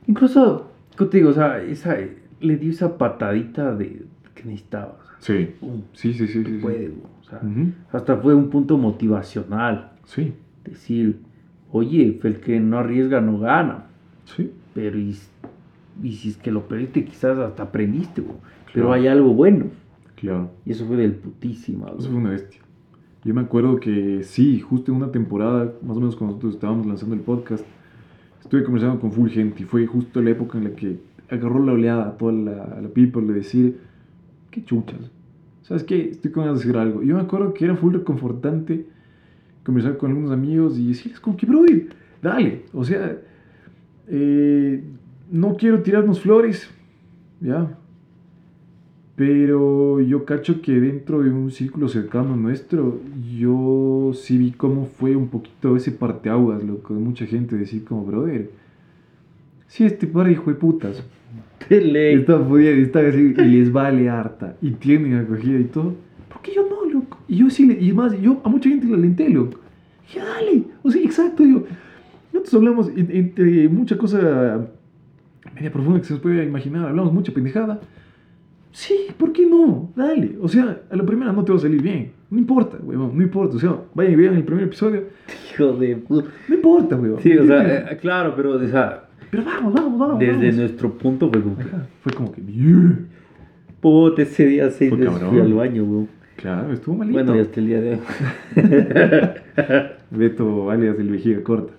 incluso, 0.07 0.71
¿qué 0.99 1.05
te 1.05 1.19
digo? 1.19 1.31
O 1.31 1.35
sea, 1.35 1.63
esa, 1.63 1.97
le 2.41 2.57
dio 2.57 2.71
esa 2.71 2.97
patadita 2.99 3.75
de 3.75 4.05
que 4.43 4.49
necesitaba. 4.49 4.99
O 5.01 5.05
sea, 5.23 5.37
Sí. 5.37 5.49
pum, 5.61 5.83
Sí, 5.93 6.13
sí, 6.13 6.27
sí. 6.27 6.45
sí, 6.45 6.45
sí. 6.45 6.59
puede, 6.61 6.89
güey, 6.89 7.03
o 7.21 7.25
sea, 7.25 7.39
Ujú. 7.43 7.73
hasta 7.93 8.17
fue 8.17 8.35
un 8.35 8.51
punto 8.51 8.77
motivacional. 8.79 9.93
Sí. 10.05 10.33
Decir, 10.65 11.21
oye, 11.71 12.19
el 12.23 12.41
que 12.41 12.61
no 12.61 12.79
arriesga 12.79 13.21
no 13.21 13.39
gana. 13.39 13.87
Sí. 14.25 14.51
Pero 14.75 14.99
y, 14.99 15.17
y 16.03 16.13
si 16.13 16.31
es 16.31 16.37
que 16.37 16.51
lo 16.51 16.67
perdiste, 16.69 17.05
quizás 17.05 17.39
hasta 17.39 17.65
aprendiste. 17.65 18.23
Pero 18.23 18.87
Claro. 18.89 18.93
hay 18.93 19.07
algo 19.07 19.35
bueno. 19.35 19.67
Claro. 20.17 20.51
Y 20.65 20.73
eso 20.73 20.87
fue 20.87 20.97
del 20.97 21.13
putísima, 21.15 21.87
güey. 21.87 21.99
Eso 21.99 22.09
fue 22.11 22.19
una 22.19 22.31
bestia. 22.31 22.61
Yo 23.25 23.35
me 23.35 23.41
acuerdo 23.43 23.79
que 23.79 24.23
sí, 24.25 24.59
justo 24.61 24.91
en 24.91 24.97
una 24.99 25.13
temporada, 25.13 25.73
más 25.83 25.97
o 25.97 26.01
menos 26.01 26.17
cuando 26.17 26.35
nosotros 26.37 26.55
estábamos 26.55 26.87
lanzando 26.87 27.15
el 27.15 27.21
podcast, 27.21 27.65
estuve 28.41 28.65
conversando 28.65 28.99
con 29.01 29.13
full 29.13 29.29
gente 29.29 29.63
y 29.63 29.67
fue 29.67 29.87
justo 29.87 30.21
la 30.21 30.31
época 30.31 30.59
en 30.59 30.65
la 30.65 30.71
que 30.71 30.99
agarró 31.31 31.65
la 31.65 31.73
oleada 31.73 32.09
a 32.09 32.17
toda 32.19 32.33
la, 32.33 32.63
a 32.65 32.81
la 32.81 32.89
people 32.89 33.23
de 33.23 33.35
decir, 33.35 33.79
qué 34.53 34.65
chuchas. 34.65 35.01
¿Sabes 35.63 35.83
qué? 35.83 36.11
Estoy 36.11 36.31
con 36.31 36.45
ganas 36.45 36.61
de 36.61 36.65
hacer 36.71 36.81
algo. 36.81 37.03
Yo 37.03 37.17
me 37.17 37.23
acuerdo 37.23 37.53
que 37.53 37.65
era 37.65 37.75
full 37.75 37.95
reconfortante 37.95 38.87
conversar 39.65 39.97
con 39.97 40.11
algunos 40.11 40.31
amigos 40.31 40.79
y 40.79 40.89
decirles 40.89 41.19
como 41.19 41.37
que, 41.37 41.47
brother, 41.47 41.89
dale. 42.21 42.63
O 42.73 42.85
sea, 42.85 43.17
eh, 44.09 44.83
no 45.31 45.57
quiero 45.57 45.83
tirarnos 45.83 46.21
flores, 46.21 46.69
¿ya? 47.41 47.79
Pero 49.15 50.01
yo 50.01 50.25
cacho 50.25 50.61
que 50.63 50.73
dentro 50.73 51.23
de 51.23 51.31
un 51.31 51.51
círculo 51.51 51.89
cercano 51.89 52.37
nuestro, 52.37 53.01
yo 53.39 54.13
sí 54.15 54.39
vi 54.39 54.53
cómo 54.53 54.87
fue 54.87 55.17
un 55.17 55.29
poquito 55.29 55.77
ese 55.77 55.93
parteaguas, 55.93 56.63
loco, 56.65 56.95
de 56.95 57.01
mucha 57.01 57.27
gente 57.27 57.57
decir 57.57 57.85
como, 57.85 58.05
brother, 58.05 58.51
si 59.73 59.85
este 59.85 60.07
par 60.07 60.31
hijo 60.31 60.51
de 60.51 60.57
putas 60.57 61.03
De 61.69 61.81
ley. 61.81 62.17
está 62.17 62.39
pudiendo, 62.47 62.83
está 62.85 63.01
así, 63.01 63.35
y 63.39 63.43
les 63.45 63.73
vale 63.73 64.09
harta, 64.11 64.57
y 64.61 64.73
tienen 64.73 65.15
acogida 65.15 65.59
y 65.59 65.65
todo, 65.65 65.95
¿por 66.31 66.43
qué 66.43 66.53
yo 66.55 66.67
no, 66.69 66.91
loco? 66.93 67.19
Y 67.27 67.37
yo 67.39 67.49
sí, 67.49 67.67
le- 67.67 67.81
y 67.83 67.91
más, 67.93 68.13
yo 68.21 68.41
a 68.45 68.49
mucha 68.51 68.69
gente 68.69 68.87
la 68.87 68.97
alenté, 68.97 69.31
loco. 69.31 69.59
Dije, 70.07 70.21
dale, 70.21 70.65
o 70.83 70.91
sea, 70.91 71.03
exacto, 71.03 71.43
digo, 71.43 71.65
nosotros 72.33 72.55
hablamos 72.55 72.89
en- 72.95 73.11
entre 73.11 73.69
mucha 73.71 73.97
cosa 73.97 74.67
media 75.55 75.73
profunda 75.73 76.01
que 76.01 76.07
se 76.07 76.13
nos 76.15 76.23
puede 76.23 76.45
imaginar, 76.45 76.87
hablamos 76.89 77.13
mucha 77.15 77.33
pendejada. 77.33 77.81
Sí, 78.73 78.95
¿por 79.19 79.33
qué 79.33 79.45
no? 79.47 79.91
Dale. 79.97 80.37
O 80.41 80.49
sea, 80.49 80.81
a 80.91 80.97
la 80.97 81.05
primera 81.05 81.31
no 81.33 81.45
te 81.45 81.53
va 81.53 81.59
a 81.59 81.61
salir 81.61 81.83
bien. 81.83 82.13
No 82.31 82.39
importa, 82.39 82.79
weón, 82.83 83.17
no 83.17 83.23
importa. 83.23 83.57
O 83.57 83.59
sea, 83.59 83.77
vayan 83.95 84.13
y 84.15 84.17
vean 84.17 84.35
el 84.35 84.45
primer 84.45 84.65
episodio. 84.65 85.05
Hijo 85.55 85.73
de 85.75 85.97
puta. 85.97 86.29
No 86.49 86.55
importa, 86.55 86.97
weón. 86.97 87.21
Sí, 87.21 87.37
o 87.37 87.47
sea, 87.47 87.93
eh, 87.93 87.99
claro, 88.01 88.33
pero, 88.35 88.53
o 88.53 88.67
sea, 88.67 89.02
Pero 89.33 89.45
vamos, 89.47 89.73
vamos, 89.73 89.99
vamos. 89.99 90.19
desde 90.19 90.37
vamos. 90.37 90.57
nuestro 90.57 90.93
punto 90.99 91.31
fue 91.31 91.41
como 91.43 91.57
que, 91.57 91.63
Ajá, 91.63 91.87
Fue 92.03 92.13
como 92.13 92.33
que. 92.33 92.43
Puta, 93.81 94.21
ese 94.21 94.47
día 94.47 94.71
seis 94.71 94.91
Fue 94.91 94.99
veces 94.99 95.15
cabrón. 95.15 95.31
fui 95.31 95.41
al 95.41 95.55
baño, 95.55 95.85
weón. 95.85 96.09
Claro, 96.37 96.71
estuvo 96.71 96.97
malito. 96.97 97.15
Bueno, 97.15 97.37
y 97.37 97.41
hasta 97.41 97.61
el 97.61 97.67
día 97.67 97.81
de 97.81 97.91
hoy. 97.95 98.01
Beto, 100.11 100.71
alias 100.71 100.99
el 100.99 101.09
vejiga 101.09 101.43
corta. 101.43 101.73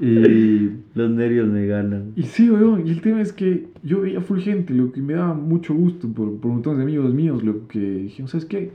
Y. 0.00 0.70
Los 0.96 1.10
nervios 1.10 1.46
me 1.46 1.64
ganan. 1.68 2.10
Y 2.16 2.24
sí, 2.24 2.50
weón, 2.50 2.84
y 2.88 2.90
el 2.90 3.00
tema 3.02 3.20
es 3.20 3.32
que 3.32 3.68
yo 3.84 4.00
veía 4.00 4.20
full 4.20 4.40
gente, 4.40 4.74
lo 4.74 4.90
que 4.90 5.00
me 5.00 5.14
daba 5.14 5.32
mucho 5.34 5.74
gusto 5.74 6.08
por, 6.08 6.40
por 6.40 6.50
montones 6.50 6.78
de 6.78 6.82
amigos 6.82 7.14
míos, 7.14 7.44
lo 7.44 7.68
que 7.68 7.78
dijeron, 7.78 8.26
¿sabes 8.26 8.46
qué? 8.46 8.72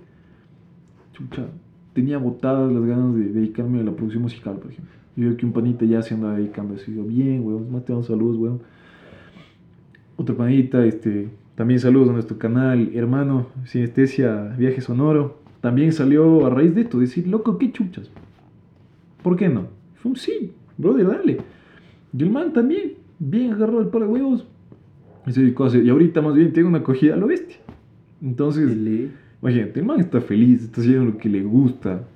Chucha, 1.12 1.48
tenía 1.92 2.18
botadas 2.18 2.72
las 2.72 2.86
ganas 2.86 3.14
de 3.14 3.26
dedicarme 3.26 3.82
a 3.82 3.84
la 3.84 3.92
producción 3.92 4.24
musical, 4.24 4.56
por 4.56 4.72
ejemplo. 4.72 5.01
Yo 5.16 5.28
veo 5.28 5.38
que 5.38 5.46
un 5.46 5.52
panita 5.54 5.86
ya 5.86 6.02
se 6.02 6.14
anda 6.14 6.34
dedicando 6.34 6.74
a 6.74 6.78
eso, 6.78 6.90
y 6.90 6.96
yo, 6.96 7.04
bien, 7.04 7.42
weón, 7.46 7.72
más 7.72 7.84
te 7.86 7.92
damos 7.92 8.08
saludos, 8.08 8.38
weón. 8.38 8.60
Otro 10.16 10.36
panita, 10.38 10.86
este, 10.86 11.30
también 11.56 11.80
saludos 11.80 12.10
a 12.10 12.14
nuestro 12.14 12.38
canal, 12.38 12.92
hermano, 12.94 13.48
Sinestesia 13.66 14.56
Viaje 14.58 14.82
Sonoro. 14.82 15.40
También 15.62 15.92
salió 15.92 16.46
a 16.46 16.50
raíz 16.50 16.74
de 16.74 16.82
esto, 16.82 17.00
decir, 17.00 17.28
loco, 17.28 17.58
qué 17.58 17.72
chuchas. 17.72 18.10
¿Por 19.22 19.36
qué 19.36 19.50
no? 19.50 19.68
Fue 19.96 20.12
un 20.12 20.18
sí, 20.18 20.54
brother, 20.78 21.08
dale. 21.08 21.38
Y 22.18 22.24
el 22.24 22.30
man 22.32 22.52
también, 22.54 22.94
bien 23.20 23.54
agarró 23.54 23.80
el 23.82 23.88
par 23.88 24.02
de 24.02 24.08
huevos. 24.08 24.48
Y 25.28 25.32
se 25.32 25.42
dedicó 25.42 25.66
a 25.66 25.68
hacer- 25.68 25.86
y 25.86 25.90
ahorita 25.90 26.22
más 26.22 26.34
bien 26.34 26.52
tiene 26.52 26.68
una 26.70 26.80
acogida 26.80 27.14
a 27.14 27.18
lo 27.18 27.28
bestia. 27.28 27.58
Entonces, 28.24 28.76
imagínate, 29.42 29.80
el 29.80 29.86
man 29.86 30.00
está 30.00 30.20
feliz, 30.20 30.64
está 30.64 30.82
haciendo 30.82 31.06
lo 31.06 31.18
que 31.18 31.30
le 31.30 31.44
gusta. 31.44 32.08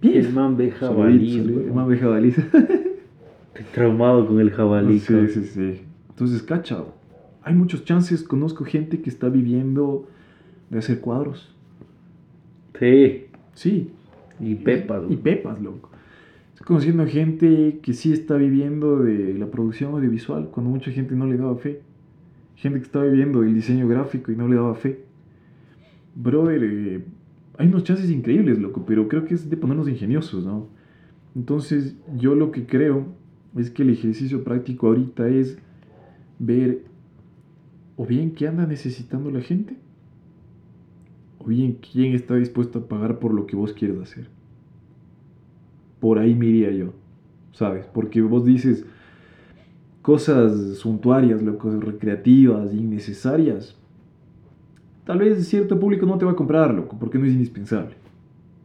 Bien. 0.00 0.16
el 0.24 0.32
man 0.32 0.56
ve 0.56 0.70
jabalí. 0.70 1.38
El 1.38 1.72
man 1.72 1.88
ve 1.88 1.96
jabalí. 1.98 2.28
Estoy 2.28 3.64
traumado 3.74 4.26
con 4.26 4.40
el 4.40 4.50
jabalí. 4.50 4.98
Sí, 5.00 5.06
cabrón. 5.08 5.28
sí, 5.28 5.44
sí. 5.44 5.80
Entonces, 6.10 6.42
cacha, 6.42 6.84
hay 7.42 7.54
muchos 7.54 7.84
chances. 7.84 8.22
Conozco 8.22 8.64
gente 8.64 9.00
que 9.00 9.10
está 9.10 9.28
viviendo 9.28 10.06
de 10.70 10.78
hacer 10.78 11.00
cuadros. 11.00 11.54
Sí. 12.78 13.26
Sí. 13.54 13.90
Y 14.40 14.54
pepas, 14.56 15.02
Y 15.04 15.06
weón. 15.14 15.18
pepas, 15.22 15.60
loco. 15.62 15.90
Estoy 16.52 16.66
conociendo 16.66 17.06
gente 17.06 17.78
que 17.82 17.92
sí 17.94 18.12
está 18.12 18.36
viviendo 18.36 18.98
de 19.00 19.34
la 19.34 19.46
producción 19.46 19.92
audiovisual, 19.94 20.48
cuando 20.50 20.70
mucha 20.70 20.90
gente 20.90 21.14
no 21.14 21.26
le 21.26 21.36
daba 21.36 21.56
fe. 21.56 21.80
Gente 22.56 22.78
que 22.78 22.84
está 22.86 23.02
viviendo 23.02 23.40
del 23.42 23.54
diseño 23.54 23.86
gráfico 23.88 24.32
y 24.32 24.36
no 24.36 24.48
le 24.48 24.56
daba 24.56 24.74
fe. 24.74 25.04
Brother, 26.14 26.60
eh, 26.64 27.04
hay 27.58 27.68
unos 27.68 27.84
chances 27.84 28.10
increíbles, 28.10 28.58
loco, 28.58 28.84
pero 28.86 29.08
creo 29.08 29.24
que 29.24 29.34
es 29.34 29.48
de 29.48 29.56
ponernos 29.56 29.88
ingeniosos, 29.88 30.44
¿no? 30.44 30.68
Entonces, 31.34 31.96
yo 32.16 32.34
lo 32.34 32.50
que 32.50 32.66
creo 32.66 33.06
es 33.56 33.70
que 33.70 33.82
el 33.82 33.90
ejercicio 33.90 34.44
práctico 34.44 34.88
ahorita 34.88 35.28
es 35.28 35.58
ver 36.38 36.84
o 37.96 38.06
bien 38.06 38.32
qué 38.32 38.46
anda 38.46 38.66
necesitando 38.66 39.30
la 39.30 39.40
gente, 39.40 39.76
o 41.38 41.46
bien 41.46 41.78
quién 41.92 42.14
está 42.14 42.36
dispuesto 42.36 42.80
a 42.80 42.88
pagar 42.88 43.18
por 43.18 43.32
lo 43.32 43.46
que 43.46 43.56
vos 43.56 43.72
quieres 43.72 43.98
hacer. 44.00 44.28
Por 46.00 46.18
ahí 46.18 46.34
me 46.34 46.76
yo, 46.76 46.92
¿sabes? 47.52 47.86
Porque 47.86 48.20
vos 48.20 48.44
dices 48.44 48.84
cosas 50.02 50.78
suntuarias, 50.78 51.42
locos, 51.42 51.82
recreativas, 51.82 52.72
innecesarias. 52.72 53.76
Tal 55.06 55.18
vez 55.18 55.46
cierto 55.48 55.78
público 55.78 56.04
no 56.04 56.18
te 56.18 56.24
va 56.24 56.32
a 56.32 56.36
comprar, 56.36 56.74
loco, 56.74 56.96
porque 56.98 57.16
no 57.16 57.24
es 57.24 57.32
indispensable. 57.32 57.94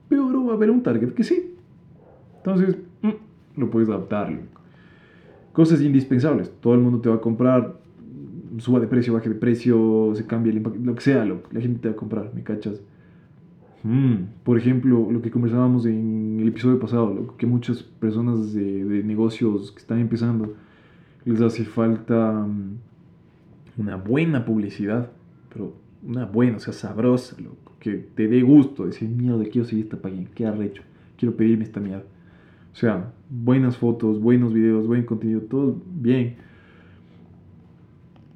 Pero 0.09 0.43
va 0.43 0.53
a 0.53 0.55
haber 0.55 0.71
un 0.71 0.81
target 0.81 1.13
que 1.13 1.23
sí. 1.23 1.53
Entonces, 2.37 2.77
mm, 3.03 3.59
lo 3.59 3.69
puedes 3.69 3.87
adaptar, 3.87 4.31
loco. 4.31 4.61
Cosas 5.53 5.81
indispensables. 5.81 6.51
Todo 6.59 6.73
el 6.73 6.79
mundo 6.79 6.99
te 6.99 7.09
va 7.09 7.15
a 7.15 7.21
comprar. 7.21 7.79
Suba 8.57 8.79
de 8.79 8.87
precio, 8.87 9.13
baje 9.13 9.29
de 9.29 9.35
precio, 9.35 10.11
se 10.15 10.25
cambia 10.25 10.51
el 10.51 10.57
impacto, 10.57 10.79
lo 10.83 10.95
que 10.95 11.01
sea, 11.01 11.23
loco. 11.25 11.47
La 11.53 11.61
gente 11.61 11.79
te 11.79 11.87
va 11.89 11.93
a 11.93 11.97
comprar, 11.97 12.31
¿me 12.33 12.43
cachas? 12.43 12.81
Mm, 13.83 14.43
Por 14.43 14.57
ejemplo, 14.57 15.07
lo 15.11 15.21
que 15.21 15.31
conversábamos 15.31 15.85
en 15.85 16.39
el 16.41 16.47
episodio 16.47 16.79
pasado, 16.79 17.35
que 17.37 17.45
muchas 17.45 17.83
personas 17.83 18.53
de, 18.53 18.83
de 18.83 19.03
negocios 19.03 19.71
que 19.71 19.79
están 19.79 19.99
empezando 19.99 20.53
les 21.23 21.39
hace 21.41 21.65
falta 21.65 22.45
mm, 22.45 22.77
una 23.77 23.95
buena 23.95 24.43
publicidad, 24.43 25.11
pero 25.53 25.73
una 26.05 26.25
buena, 26.25 26.57
o 26.57 26.59
sea, 26.59 26.73
sabrosa, 26.73 27.35
loco, 27.41 27.73
que 27.79 27.93
te 28.15 28.27
dé 28.27 28.41
gusto, 28.41 28.85
decir, 28.85 29.09
mierda, 29.09 29.43
quiero 29.45 29.67
seguir 29.67 29.85
esta 29.85 29.97
página, 30.01 30.27
qué 30.33 30.45
arrecho, 30.45 30.81
quiero 31.17 31.35
pedirme 31.35 31.63
esta 31.63 31.79
mierda. 31.79 32.05
O 32.73 32.75
sea, 32.75 33.11
buenas 33.29 33.77
fotos, 33.77 34.19
buenos 34.21 34.53
videos, 34.53 34.87
buen 34.87 35.03
contenido, 35.05 35.41
todo 35.41 35.75
bien. 35.93 36.35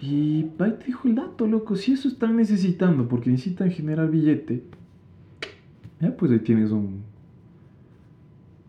Y 0.01 0.47
ahí 0.59 0.75
te 0.79 0.85
dijo 0.87 1.07
el 1.07 1.15
dato, 1.15 1.47
loco, 1.47 1.75
si 1.75 1.93
eso 1.93 2.07
están 2.07 2.35
necesitando, 2.35 3.07
porque 3.07 3.29
necesitan 3.29 3.71
generar 3.71 4.09
billete, 4.11 4.63
ya 6.01 6.15
pues 6.15 6.31
ahí 6.31 6.39
tienes 6.39 6.71
un, 6.71 7.01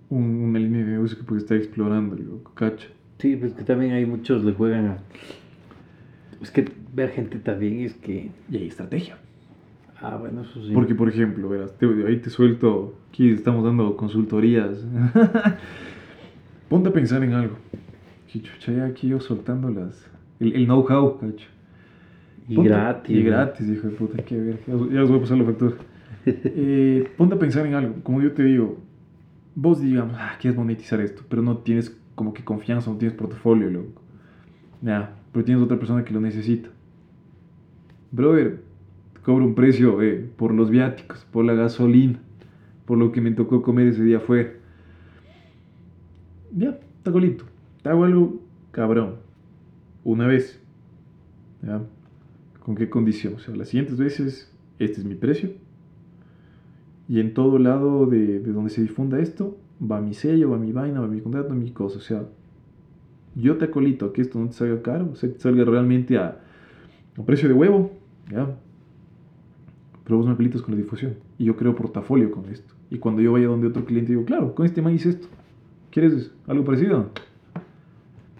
un- 0.08 0.36
una 0.44 0.58
línea 0.58 0.84
de 0.84 0.92
negocio 0.92 1.18
que 1.18 1.24
puedes 1.24 1.42
estar 1.44 1.56
explorando, 1.56 2.14
loco, 2.16 2.52
cacha. 2.54 2.86
Sí, 3.18 3.34
pues 3.36 3.54
que 3.54 3.64
también 3.64 3.92
hay 3.92 4.06
muchos 4.06 4.44
le 4.44 4.52
juegan 4.52 4.86
a. 4.86 4.98
Es 6.40 6.50
que 6.50 6.66
ver 6.96 7.10
gente 7.10 7.38
también 7.38 7.80
es 7.80 7.94
que. 7.94 8.30
Y 8.50 8.56
hay 8.56 8.66
estrategia. 8.66 9.18
Ah, 10.00 10.16
bueno, 10.16 10.42
eso 10.42 10.62
sí. 10.66 10.72
Porque, 10.74 10.94
por 10.94 11.08
ejemplo, 11.08 11.48
verás, 11.48 11.76
te- 11.78 11.86
ahí 12.06 12.16
te 12.18 12.28
suelto, 12.30 12.98
aquí 13.10 13.30
estamos 13.30 13.64
dando 13.64 13.96
consultorías. 13.96 14.84
Ponte 16.68 16.88
a 16.88 16.92
pensar 16.92 17.22
en 17.22 17.32
algo. 17.32 17.56
Que 18.32 18.40
chucha, 18.42 18.72
ya 18.72 18.84
aquí 18.86 19.08
yo 19.08 19.20
soltando 19.20 19.70
las, 19.70 20.10
el, 20.40 20.54
el 20.54 20.64
know-how, 20.66 21.18
cacho. 21.18 21.46
Y 22.48 22.56
gratis. 22.62 23.16
Y 23.16 23.22
gratis, 23.22 23.68
hijo 23.68 23.88
de 23.88 23.94
puta, 23.94 24.22
qué 24.24 24.36
ver. 24.38 24.60
Ya, 24.66 24.74
os- 24.74 24.90
ya 24.90 25.02
os 25.02 25.08
voy 25.08 25.18
a 25.18 25.20
pasar 25.22 25.38
la 25.38 25.44
factura. 25.44 25.74
Eh, 26.28 27.08
ponte 27.16 27.36
a 27.36 27.38
pensar 27.38 27.64
en 27.66 27.74
algo. 27.74 27.94
Como 28.02 28.20
yo 28.20 28.32
te 28.32 28.42
digo, 28.42 28.80
vos 29.54 29.80
digamos, 29.80 30.16
ah, 30.18 30.32
quieres 30.40 30.58
monetizar 30.58 31.00
esto, 31.00 31.22
pero 31.28 31.40
no 31.40 31.58
tienes 31.58 31.96
como 32.16 32.34
que 32.34 32.42
confianza, 32.42 32.90
no 32.90 32.96
tienes 32.96 33.16
portafolio, 33.16 33.70
loco. 33.70 34.02
Ya, 34.82 35.14
pero 35.32 35.44
tienes 35.44 35.62
otra 35.62 35.78
persona 35.78 36.04
que 36.04 36.12
lo 36.12 36.20
necesita. 36.20 36.68
Brother, 38.10 38.62
cobro 39.22 39.44
un 39.44 39.54
precio 39.54 40.02
eh, 40.02 40.28
por 40.36 40.52
los 40.54 40.70
viáticos, 40.70 41.26
por 41.32 41.44
la 41.44 41.54
gasolina, 41.54 42.20
por 42.84 42.98
lo 42.98 43.12
que 43.12 43.20
me 43.20 43.32
tocó 43.32 43.62
comer 43.62 43.88
ese 43.88 44.04
día 44.04 44.18
afuera. 44.18 44.52
Ya, 46.54 46.78
está 46.98 47.10
golito. 47.10 47.44
Te 47.82 47.88
hago 47.88 48.04
algo 48.04 48.40
cabrón. 48.70 49.16
Una 50.04 50.26
vez. 50.26 50.60
¿Ya? 51.62 51.82
¿Con 52.60 52.76
qué 52.76 52.88
condición? 52.88 53.34
O 53.34 53.38
sea, 53.38 53.54
las 53.56 53.68
siguientes 53.68 53.98
veces, 53.98 54.52
este 54.78 55.00
es 55.00 55.04
mi 55.04 55.14
precio. 55.14 55.50
Y 57.08 57.20
en 57.20 57.34
todo 57.34 57.58
lado 57.58 58.06
de, 58.06 58.40
de 58.40 58.52
donde 58.52 58.70
se 58.70 58.82
difunda 58.82 59.18
esto, 59.20 59.56
va 59.80 60.00
mi 60.00 60.14
sello, 60.14 60.50
va 60.50 60.58
mi 60.58 60.72
vaina, 60.72 61.00
va 61.00 61.08
mi 61.08 61.20
contrato, 61.20 61.54
mi 61.54 61.70
cosa. 61.70 61.98
O 61.98 62.00
sea, 62.00 62.26
yo 63.34 63.56
te 63.58 63.66
acolito 63.66 64.06
a 64.06 64.12
que 64.12 64.22
esto 64.22 64.38
no 64.38 64.46
te 64.48 64.54
salga 64.54 64.82
caro, 64.82 65.10
o 65.12 65.16
sea, 65.16 65.28
que 65.28 65.36
te 65.36 65.42
salga 65.42 65.64
realmente 65.64 66.16
a, 66.18 66.40
a 67.18 67.24
precio 67.24 67.48
de 67.48 67.54
huevo, 67.54 67.90
¿ya? 68.30 68.56
Pero 70.04 70.18
vos 70.18 70.26
me 70.26 70.32
acolitas 70.32 70.62
con 70.62 70.74
la 70.74 70.80
difusión. 70.80 71.14
Y 71.38 71.44
yo 71.44 71.56
creo 71.56 71.74
portafolio 71.74 72.30
con 72.30 72.46
esto. 72.46 72.74
Y 72.90 72.98
cuando 72.98 73.20
yo 73.22 73.32
vaya 73.32 73.48
donde 73.48 73.66
otro 73.66 73.84
cliente, 73.84 74.12
digo, 74.12 74.24
claro, 74.24 74.54
con 74.54 74.64
este 74.66 74.80
man 74.82 74.94
hice 74.94 75.10
esto. 75.10 75.26
¿Quieres 75.90 76.30
algo 76.46 76.64
parecido? 76.64 77.10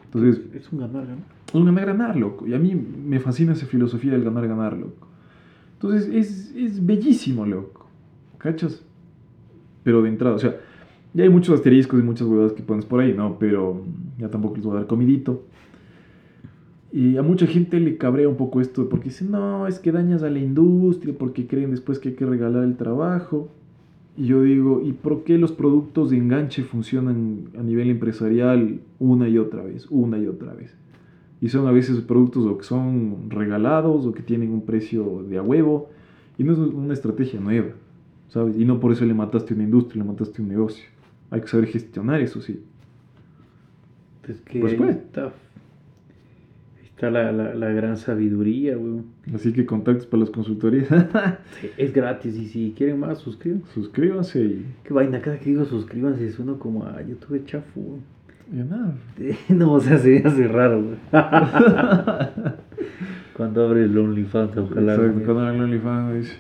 Entonces, 0.05 0.41
Es 0.55 0.71
un 0.73 0.79
ganar, 0.79 1.07
ganar. 1.07 1.25
es 1.49 1.55
un 1.55 1.65
ganar-ganar, 1.65 2.17
loco. 2.17 2.47
Y 2.47 2.55
a 2.55 2.59
mí 2.59 2.75
me 2.75 3.19
fascina 3.19 3.53
esa 3.53 3.67
filosofía 3.67 4.13
del 4.13 4.25
ganar-ganar, 4.25 4.77
loco. 4.77 5.09
Entonces 5.75 6.09
es, 6.13 6.55
es 6.55 6.85
bellísimo, 6.85 7.45
loco. 7.45 7.87
¿Cachas? 8.39 8.83
Pero 9.83 10.03
de 10.03 10.09
entrada, 10.09 10.37
o 10.37 10.39
sea, 10.39 10.57
ya 11.13 11.25
hay 11.25 11.31
muchos 11.31 11.55
asteriscos 11.55 11.99
y 11.99 12.03
muchas 12.03 12.29
huevadas 12.29 12.53
que 12.53 12.63
pones 12.63 12.85
por 12.85 13.01
ahí, 13.01 13.13
¿no? 13.13 13.39
Pero 13.39 13.83
ya 14.19 14.31
tampoco 14.31 14.57
les 14.57 14.65
voy 14.65 14.75
a 14.77 14.81
dar 14.81 14.87
comidito. 14.87 15.45
Y 16.97 17.19
a 17.19 17.23
mucha 17.23 17.47
gente 17.47 17.79
le 17.79 17.99
cabrea 17.99 18.27
un 18.27 18.37
poco 18.39 18.63
esto 18.63 18.89
porque 18.89 19.11
dicen, 19.11 19.31
no, 19.31 19.67
es 19.67 19.79
que 19.79 19.93
dañas 19.93 20.23
a 20.23 20.31
la 20.31 20.39
industria, 20.39 21.13
porque 21.19 21.47
creen 21.47 21.71
después 21.71 21.99
que 21.99 22.09
hay 22.09 22.15
que 22.15 22.25
regalar 22.25 22.65
el 22.65 22.79
trabajo. 22.79 23.51
Y 24.17 24.25
yo 24.29 24.41
digo, 24.41 24.81
¿y 24.83 24.93
por 24.95 25.23
qué 25.23 25.37
los 25.37 25.53
productos 25.53 26.09
de 26.09 26.17
enganche 26.17 26.63
funcionan 26.63 27.51
a 27.59 27.63
nivel 27.63 27.91
empresarial 27.91 28.81
una 28.99 29.29
y 29.29 29.37
otra 29.37 29.63
vez, 29.63 29.87
una 29.91 30.17
y 30.17 30.27
otra 30.27 30.55
vez? 30.55 30.75
Y 31.43 31.51
son 31.51 31.67
a 31.67 31.71
veces 31.71 32.01
productos 32.01 32.47
o 32.47 32.57
que 32.57 32.65
son 32.65 33.29
regalados 33.29 34.07
o 34.07 34.13
que 34.13 34.23
tienen 34.23 34.51
un 34.53 34.63
precio 34.63 35.23
de 35.29 35.37
a 35.37 35.43
huevo. 35.43 35.91
Y 36.39 36.45
no 36.45 36.55
es 36.55 36.59
una 36.59 36.95
estrategia 36.95 37.39
nueva, 37.41 37.73
¿sabes? 38.29 38.57
Y 38.57 38.65
no 38.65 38.81
por 38.81 38.93
eso 38.93 39.05
le 39.05 39.13
mataste 39.13 39.53
una 39.53 39.65
industria, 39.65 40.03
le 40.03 40.09
mataste 40.09 40.41
a 40.41 40.45
un 40.45 40.49
negocio. 40.49 40.87
Hay 41.31 41.43
que 41.43 41.49
saber 41.49 41.67
gestionar 41.67 42.23
eso, 42.23 42.41
sí. 42.41 42.59
Es 44.27 44.41
que 44.41 44.61
Pues 44.61 44.73
puede. 44.73 44.93
está, 44.93 45.35
Está 46.97 47.11
la, 47.11 47.31
la, 47.31 47.55
la 47.55 47.69
gran 47.73 47.99
sabiduría, 47.99 48.79
weón. 48.79 49.05
Así 49.35 49.53
que 49.53 49.67
contactos 49.67 50.07
para 50.07 50.21
las 50.23 50.31
consultorías. 50.31 50.89
Sí, 51.61 51.71
Es 51.77 51.93
gratis 51.93 52.35
y 52.37 52.47
si 52.49 52.73
quieren 52.75 53.01
más, 53.01 53.19
suscríbanse. 53.19 53.71
Suscríbanse 53.75 54.41
y, 54.43 54.65
Qué 54.83 54.95
vaina, 54.95 55.21
cada 55.21 55.39
que 55.39 55.51
digo 55.51 55.67
suscríbanse 55.67 56.33
suena 56.33 56.55
como 56.55 56.87
a 56.87 57.03
YouTube 57.03 57.45
chafo, 57.45 57.81
weón. 57.81 58.01
y 58.51 58.57
nada. 58.57 58.95
No, 59.51 59.75
o 59.75 59.81
sea, 59.81 59.99
se 59.99 60.23
hace 60.27 60.49
raro, 60.49 60.83
güey. 60.83 60.97
Cuando 63.37 63.67
abre 63.67 63.85
el 63.85 63.99
OnlyFans, 63.99 64.57
ojalá. 64.57 64.95
Exacto, 64.95 65.13
güey. 65.13 65.25
Cuando 65.27 65.43
era 65.43 65.55
el 65.55 65.61
OnlyFans. 65.61 66.39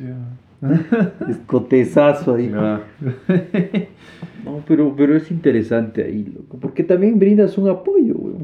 Escotezazo 1.28 2.34
ahí. 2.34 2.50
Ah. 2.54 2.80
No, 4.42 4.62
pero, 4.66 4.94
pero 4.96 5.14
es 5.16 5.30
interesante 5.30 6.02
ahí, 6.02 6.24
loco. 6.34 6.56
Porque 6.58 6.82
también 6.82 7.18
brindas 7.18 7.58
un 7.58 7.68
apoyo, 7.68 8.14
güey. 8.14 8.36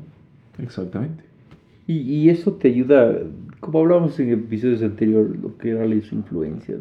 Exactamente. 0.59 1.25
Y, 1.87 1.95
y 2.01 2.29
eso 2.31 2.53
te 2.55 2.68
ayuda, 2.68 3.18
como 3.61 3.81
hablamos 3.81 4.18
en 4.21 4.31
episodios 4.31 4.83
anteriores, 4.83 5.40
lo 5.40 5.57
que 5.59 5.71
era 5.71 5.85
las 5.87 6.12
influencias. 6.12 6.81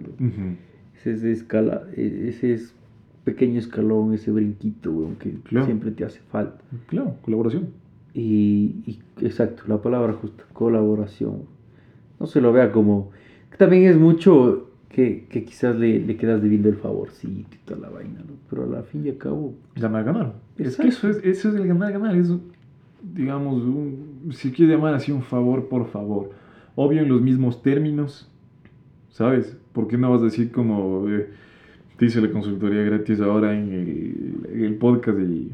Ese 0.96 1.12
es 1.14 1.22
de 1.22 1.32
escala, 1.32 1.84
e- 1.96 2.26
ese 2.28 2.54
es 2.54 2.76
pequeño 3.24 3.60
escalón, 3.60 4.14
ese 4.14 4.32
brinquito, 4.32 4.92
güey, 4.92 5.14
que 5.20 5.32
Claro. 5.44 5.66
siempre 5.66 5.92
te 5.92 6.06
hace 6.06 6.20
falta. 6.30 6.60
Claro, 6.88 7.16
colaboración. 7.24 7.70
Y, 8.14 8.76
y- 8.86 9.00
exacto, 9.22 9.64
la 9.68 9.82
palabra 9.82 10.14
justa, 10.14 10.44
colaboración. 10.54 11.44
No 12.20 12.28
se 12.28 12.42
lo 12.42 12.52
vea 12.54 12.72
como. 12.72 13.10
También 13.58 13.86
es 13.86 13.98
mucho 13.98 14.70
que, 14.90 15.26
que 15.30 15.44
quizás 15.46 15.76
le, 15.78 16.00
le 16.00 16.18
quedas 16.18 16.42
debiendo 16.42 16.70
el 16.70 16.76
favorcito 16.76 17.50
y 17.56 17.66
toda 17.66 17.80
la 17.80 17.90
vaina, 17.90 18.20
¿no? 18.20 18.34
Pero 18.50 18.76
al 18.78 18.84
fin 18.84 19.06
y 19.06 19.10
al 19.10 19.18
cabo. 19.18 19.56
Ganar, 19.76 20.04
ganar. 20.04 20.34
Es 20.58 20.78
que 20.78 20.88
eso 20.90 21.10
es, 21.10 21.18
eso 21.24 21.50
es 21.50 21.56
el 21.56 21.68
ganar, 21.68 21.92
ganar. 21.94 22.16
Es, 22.16 22.32
digamos, 23.16 23.64
un, 23.64 24.11
si 24.32 24.52
quieres 24.52 24.76
llamar 24.76 24.94
así 24.94 25.12
un 25.12 25.24
favor 25.24 25.68
por 25.68 25.88
favor. 25.88 26.32
Obvio 26.76 27.02
en 27.02 27.10
los 27.10 27.22
mismos 27.22 27.62
términos, 27.62 28.30
¿sabes? 29.10 29.58
¿Por 29.74 29.88
qué 29.88 29.98
no 29.98 30.12
vas 30.12 30.22
a 30.22 30.26
decir 30.26 30.52
como 30.52 31.08
eh, 31.10 31.30
te 31.98 32.06
hice 32.06 32.22
la 32.22 32.32
consultoría 32.32 32.84
gratis 32.84 33.20
ahora 33.22 33.58
en 33.58 33.72
el, 33.74 34.64
el 34.64 34.76
podcast 34.76 35.20
y, 35.20 35.52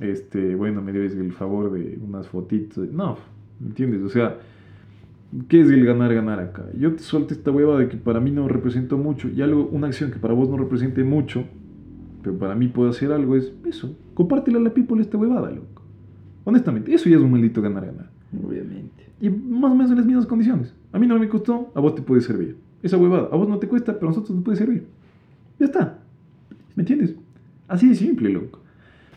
este, 0.00 0.54
bueno, 0.54 0.80
me 0.82 0.92
debes 0.92 1.14
el 1.16 1.32
favor 1.32 1.72
de 1.72 1.98
unas 2.02 2.28
fotitos? 2.28 2.90
No, 2.90 3.18
¿me 3.58 3.68
entiendes? 3.68 4.02
O 4.02 4.08
sea, 4.08 4.38
¿qué 5.48 5.60
es 5.60 5.70
el 5.70 5.84
ganar, 5.84 6.14
ganar 6.14 6.40
acá? 6.40 6.66
Yo 6.78 6.94
te 6.94 7.02
suelto 7.02 7.34
esta 7.34 7.50
hueva 7.50 7.78
de 7.78 7.88
que 7.88 7.96
para 7.96 8.20
mí 8.20 8.30
no 8.30 8.48
representa 8.48 8.96
mucho 8.96 9.28
y 9.28 9.42
algo, 9.42 9.68
una 9.72 9.88
acción 9.88 10.10
que 10.10 10.18
para 10.18 10.34
vos 10.34 10.48
no 10.48 10.56
represente 10.56 11.04
mucho, 11.04 11.44
pero 12.22 12.38
para 12.38 12.54
mí 12.54 12.68
puede 12.68 12.90
hacer 12.90 13.12
algo, 13.12 13.36
es 13.36 13.52
eso. 13.64 13.96
Compártela 14.14 14.58
a 14.58 14.62
la 14.62 14.74
people 14.74 15.00
esta 15.00 15.16
huevada, 15.16 15.50
loco. 15.50 15.82
Honestamente, 16.44 16.92
eso 16.94 17.08
ya 17.08 17.16
es 17.16 17.22
un 17.22 17.30
maldito 17.30 17.62
ganar, 17.62 17.86
ganar. 17.86 18.09
Obviamente. 18.46 19.04
Y 19.20 19.28
más 19.30 19.70
o 19.72 19.74
menos 19.74 19.90
en 19.90 19.98
las 19.98 20.06
mismas 20.06 20.26
condiciones. 20.26 20.74
A 20.92 20.98
mí 20.98 21.06
no 21.06 21.18
me 21.18 21.28
costó, 21.28 21.70
a 21.74 21.80
vos 21.80 21.94
te 21.94 22.02
puede 22.02 22.20
servir. 22.20 22.56
Esa 22.82 22.96
huevada, 22.96 23.28
a 23.30 23.36
vos 23.36 23.48
no 23.48 23.58
te 23.58 23.68
cuesta, 23.68 23.94
pero 23.94 24.06
a 24.06 24.10
nosotros 24.10 24.34
nos 24.36 24.44
puede 24.44 24.56
servir. 24.56 24.86
Ya 25.58 25.66
está. 25.66 25.98
¿Me 26.74 26.82
entiendes? 26.82 27.14
Así 27.68 27.88
de 27.88 27.94
simple, 27.94 28.30
loco. 28.30 28.60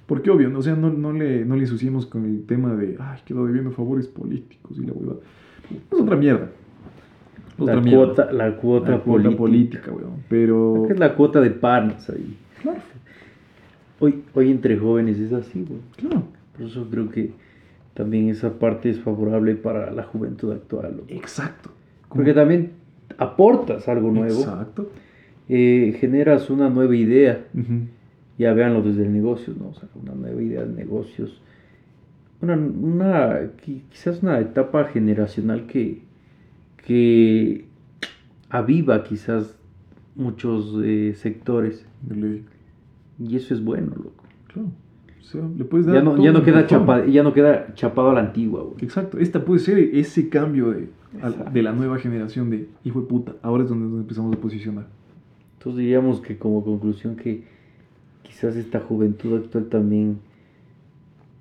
Porque 0.05 0.29
obvio, 0.29 0.49
¿no? 0.49 0.59
o 0.59 0.61
sea, 0.61 0.75
no, 0.75 0.91
no, 0.91 1.13
le, 1.13 1.45
no 1.45 1.55
le 1.55 1.61
ensuciemos 1.61 2.05
con 2.05 2.25
el 2.25 2.45
tema 2.45 2.75
de, 2.75 2.97
ay, 2.99 3.19
quedó 3.25 3.45
debiendo 3.45 3.71
favores 3.71 4.07
políticos 4.07 4.77
y 4.77 4.85
la 4.85 4.91
huevada. 4.93 5.19
Es 5.91 5.99
otra 5.99 6.17
mierda. 6.17 6.49
Otra 7.57 7.75
La 7.75 7.81
mierda. 7.81 8.05
cuota, 8.05 8.31
la 8.33 8.57
cuota, 8.57 8.91
La 8.91 8.99
cuota 8.99 9.23
política. 9.37 9.37
política, 9.37 9.91
weón. 9.93 10.23
Pero... 10.27 10.87
Es 10.89 10.99
la 10.99 11.15
cuota 11.15 11.39
de 11.39 11.51
panas 11.51 12.09
ahí. 12.09 12.37
Claro, 12.61 12.79
Hoy, 13.99 14.23
hoy 14.33 14.51
entre 14.51 14.77
jóvenes 14.77 15.17
es 15.19 15.31
así, 15.31 15.63
güey. 15.63 15.79
claro. 15.95 16.23
Por 16.57 16.65
eso 16.67 16.85
creo 16.91 17.09
que 17.09 17.31
también 17.93 18.29
esa 18.29 18.57
parte 18.59 18.89
es 18.89 18.99
favorable 18.99 19.55
para 19.55 19.91
la 19.91 20.03
juventud 20.03 20.51
actual. 20.51 20.97
loco. 20.97 21.05
Exacto. 21.09 21.69
Porque 22.09 22.33
también 22.33 22.71
aportas 23.17 23.87
algo 23.87 24.11
nuevo, 24.11 24.39
Exacto. 24.39 24.89
eh, 25.49 25.95
generas 25.99 26.49
una 26.49 26.69
nueva 26.69 26.95
idea. 26.95 27.45
Ya 28.37 28.53
véanlo 28.53 28.81
desde 28.81 29.03
el 29.05 29.13
negocio, 29.13 29.53
¿no? 29.59 29.69
O 29.69 29.73
sea, 29.75 29.87
una 30.01 30.13
nueva 30.15 30.41
idea 30.41 30.63
de 30.65 30.73
negocios. 30.73 31.39
Una, 32.41 32.55
una 32.55 33.39
qui- 33.63 33.83
quizás 33.89 34.21
una 34.23 34.39
etapa 34.39 34.85
generacional 34.85 35.65
que, 35.67 36.01
que 36.85 37.65
aviva 38.49 39.03
quizás 39.03 39.55
muchos 40.15 40.75
eh, 40.83 41.13
sectores. 41.15 41.85
Y 43.19 43.35
eso 43.35 43.53
es 43.53 43.63
bueno, 43.63 43.93
loco. 43.95 44.23
Claro. 44.51 44.69
O 45.23 45.25
sea, 45.25 45.41
le 45.57 45.63
puedes 45.63 45.85
dar 45.85 45.95
Ya 45.95 46.01
no, 46.01 46.21
ya 46.21 46.33
no 46.33 46.43
queda 46.43 46.61
empujón. 46.61 46.81
chapa, 46.81 47.05
ya 47.05 47.23
no 47.23 47.33
queda 47.33 47.73
chapado 47.75 48.09
a 48.09 48.13
la 48.13 48.19
antigua, 48.19 48.61
güey. 48.61 48.75
Exacto. 48.83 49.17
Esta 49.19 49.45
puede 49.45 49.61
ser 49.61 49.79
ese 49.79 50.27
cambio 50.27 50.71
de, 50.71 50.89
de 51.53 51.63
la 51.63 51.71
nueva 51.71 51.97
generación 51.97 52.49
de 52.49 52.67
hijo 52.83 52.99
de 53.01 53.07
puta. 53.07 53.33
Ahora 53.41 53.63
es 53.63 53.69
donde 53.69 53.87
nos 53.87 54.01
empezamos 54.01 54.35
a 54.35 54.39
posicionar. 54.39 54.85
Entonces 55.57 55.79
diríamos 55.79 56.19
que 56.19 56.37
como 56.37 56.61
conclusión 56.65 57.15
que 57.15 57.43
quizás 58.21 58.57
esta 58.57 58.81
juventud 58.81 59.37
actual 59.37 59.65
también, 59.67 60.19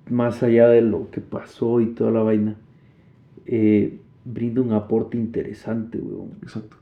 más 0.09 0.41
allá 0.43 0.69
de 0.69 0.81
lo 0.81 1.09
que 1.11 1.19
pasó 1.19 1.81
y 1.81 1.87
toda 1.87 2.11
la 2.11 2.21
vaina, 2.21 2.55
eh, 3.45 3.97
brinda 4.23 4.61
un 4.61 4.71
aporte 4.71 5.17
interesante, 5.17 5.97
weón, 5.97 6.29
Exacto. 6.41 6.77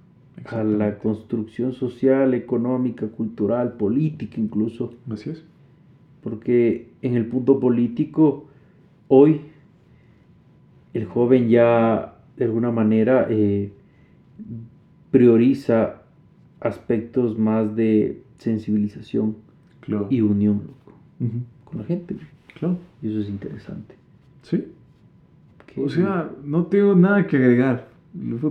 a 0.46 0.64
la 0.64 1.00
construcción 1.00 1.74
social, 1.74 2.36
económica, 2.36 3.08
cultural, 3.08 3.74
política 3.74 4.40
incluso, 4.40 4.94
Así 5.10 5.32
es. 5.32 5.44
Porque 6.24 6.90
en 7.02 7.16
el 7.16 7.26
punto 7.26 7.60
político, 7.60 8.48
hoy, 9.08 9.42
el 10.94 11.06
joven 11.06 11.50
ya 11.50 12.16
de 12.38 12.46
alguna 12.46 12.72
manera 12.72 13.28
eh, 13.30 13.72
prioriza 15.12 16.02
aspectos 16.60 17.38
más 17.38 17.76
de 17.76 18.22
sensibilización 18.38 19.36
Claro. 19.82 20.08
y 20.12 20.22
unión 20.22 20.62
loco, 20.68 21.00
con 21.66 21.80
la 21.80 21.86
gente. 21.86 22.16
Claro. 22.60 22.78
Y 23.02 23.10
eso 23.10 23.20
es 23.20 23.30
interesante. 23.30 23.96
Sí. 24.44 24.66
Que- 25.66 25.82
O 25.82 25.90
sea, 25.90 26.30
no 26.44 26.66
tengo 26.68 26.94
nada 26.96 27.26
que 27.26 27.38
agregar. 27.38 27.88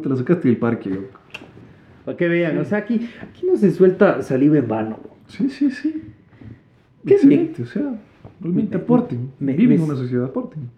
Te 0.02 0.08
la 0.08 0.16
sacaste 0.16 0.48
del 0.48 0.56
parque, 0.56 0.90
loco. 0.90 1.18
para 2.04 2.16
que 2.16 2.28
vean, 2.28 2.58
o 2.58 2.64
sea, 2.64 2.78
aquí, 2.78 3.08
aquí 3.22 3.46
no 3.46 3.56
se 3.56 3.70
suelta 3.70 4.22
saliva 4.22 4.58
en 4.58 4.66
vano. 4.66 4.90
loco. 5.02 5.16
Sí, 5.28 5.48
sí, 5.50 5.70
sí. 5.70 6.02
Qué 7.06 7.14
Excelente. 7.14 7.62
O 7.62 7.66
sea, 7.66 8.00
realmente 8.40 8.76
Me- 8.76 8.82
aporten. 8.82 9.30
me- 9.38 9.54
Viven 9.54 9.78
en 9.78 9.84
una 9.84 9.96
sociedad, 9.96 10.24
aporten. 10.26 10.68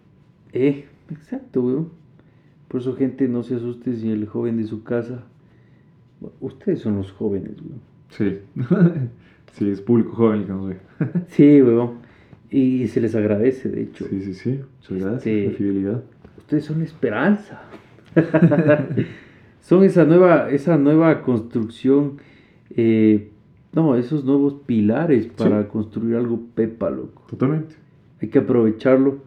Eh, 0.53 0.85
exacto, 1.11 1.63
weón. 1.63 1.89
Por 2.69 2.81
eso, 2.81 2.95
gente, 2.97 3.29
no 3.29 3.43
se 3.43 3.57
asuste 3.57 3.95
si 3.97 4.11
el 4.11 4.27
joven 4.27 4.57
de 4.57 4.65
su 4.65 4.83
casa. 4.83 5.25
Bueno, 6.21 6.37
Ustedes 6.41 6.81
son 6.81 6.97
los 6.97 7.13
jóvenes, 7.13 7.53
weón. 7.61 7.81
Sí. 8.11 8.39
sí, 9.53 9.69
es 9.71 9.81
público 9.81 10.13
joven 10.13 10.41
el 10.41 10.47
que 10.47 10.53
nos 10.53 10.69
ve. 10.69 10.77
Sí, 11.29 11.61
weón. 11.63 12.03
Y 12.51 12.87
se 12.89 13.01
les 13.01 13.15
agradece, 13.15 13.69
de 13.71 13.83
hecho. 13.85 14.07
Sí, 14.09 14.21
sí, 14.23 14.35
sí. 14.35 14.61
Muchas 14.91 14.99
gracias. 14.99 15.27
Este- 15.27 15.47
La 15.51 15.57
fidelidad. 15.57 16.03
Ustedes 16.39 16.65
son 16.67 16.79
la 16.81 16.85
esperanza. 16.85 17.63
son 19.61 19.85
esa 19.85 20.05
nueva, 20.05 20.51
esa 20.51 20.77
nueva 20.79 21.23
construcción. 21.23 22.19
eh, 22.77 23.29
no, 23.73 23.97
esos 23.97 24.25
nuevos 24.25 24.55
pilares 24.67 25.27
para 25.27 25.69
construir 25.69 26.17
algo 26.17 26.41
pepa, 26.55 26.91
loco. 26.91 27.23
Totalmente. 27.29 27.75
Hay 28.21 28.29
que 28.29 28.41
aprovecharlo 28.41 29.19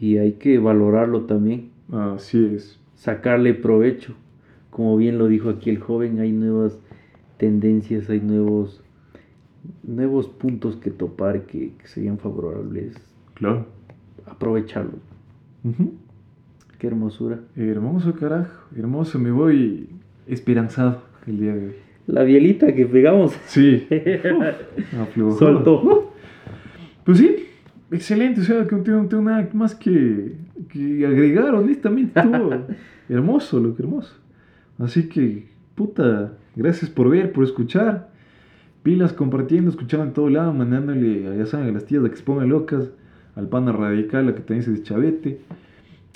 y 0.00 0.16
hay 0.16 0.32
que 0.32 0.58
valorarlo 0.58 1.22
también. 1.22 1.70
Así 1.92 2.52
es. 2.54 2.80
Sacarle 2.94 3.52
provecho. 3.54 4.14
Como 4.70 4.96
bien 4.96 5.18
lo 5.18 5.28
dijo 5.28 5.50
aquí 5.50 5.70
el 5.70 5.78
joven, 5.78 6.20
hay 6.20 6.32
nuevas 6.32 6.78
tendencias, 7.36 8.08
hay 8.08 8.20
nuevos, 8.20 8.82
nuevos 9.82 10.28
puntos 10.28 10.76
que 10.76 10.90
topar 10.90 11.42
que, 11.42 11.74
que 11.76 11.86
serían 11.86 12.18
favorables. 12.18 12.94
Claro. 13.34 13.66
Aprovecharlo. 14.26 14.98
Ujú. 15.64 15.92
Qué 16.78 16.86
hermosura. 16.86 17.40
Hermoso, 17.56 18.14
carajo. 18.14 18.68
Hermoso. 18.74 19.18
Me 19.18 19.30
voy 19.30 19.88
esperanzado 20.26 21.02
el 21.26 21.40
día 21.40 21.54
de 21.54 21.66
hoy. 21.68 21.85
La 22.06 22.22
bielita 22.22 22.72
que 22.74 22.86
pegamos. 22.86 23.36
Sí. 23.46 23.86
Aflojó. 25.00 25.38
Soltó. 25.38 26.12
Pues 27.04 27.18
sí. 27.18 27.46
Excelente. 27.90 28.40
O 28.40 28.44
sea, 28.44 28.66
que 28.66 28.76
no 28.76 28.82
tengo, 28.82 29.22
nada 29.22 29.48
más 29.52 29.74
que, 29.74 30.34
que 30.68 31.06
agregar, 31.06 31.54
honestamente. 31.54 32.18
Estuvo 32.18 32.50
hermoso, 33.08 33.60
lo 33.60 33.74
que 33.74 33.82
hermoso. 33.82 34.14
Así 34.78 35.08
que, 35.08 35.46
puta, 35.74 36.34
gracias 36.54 36.90
por 36.90 37.10
ver, 37.10 37.32
por 37.32 37.44
escuchar. 37.44 38.10
Pilas 38.82 39.12
compartiendo, 39.12 39.70
escuchando 39.70 40.06
en 40.06 40.12
todo 40.12 40.28
lado, 40.28 40.52
mandándole, 40.52 41.36
ya 41.36 41.46
saben, 41.46 41.68
a 41.68 41.72
las 41.72 41.86
tías 41.86 42.04
a 42.04 42.08
que 42.08 42.16
se 42.16 42.22
pongan 42.22 42.50
locas, 42.50 42.90
al 43.34 43.48
pana 43.48 43.72
radical, 43.72 44.28
a 44.28 44.34
que 44.34 44.40
también 44.42 44.62
se 44.62 44.70
deschavete. 44.70 45.40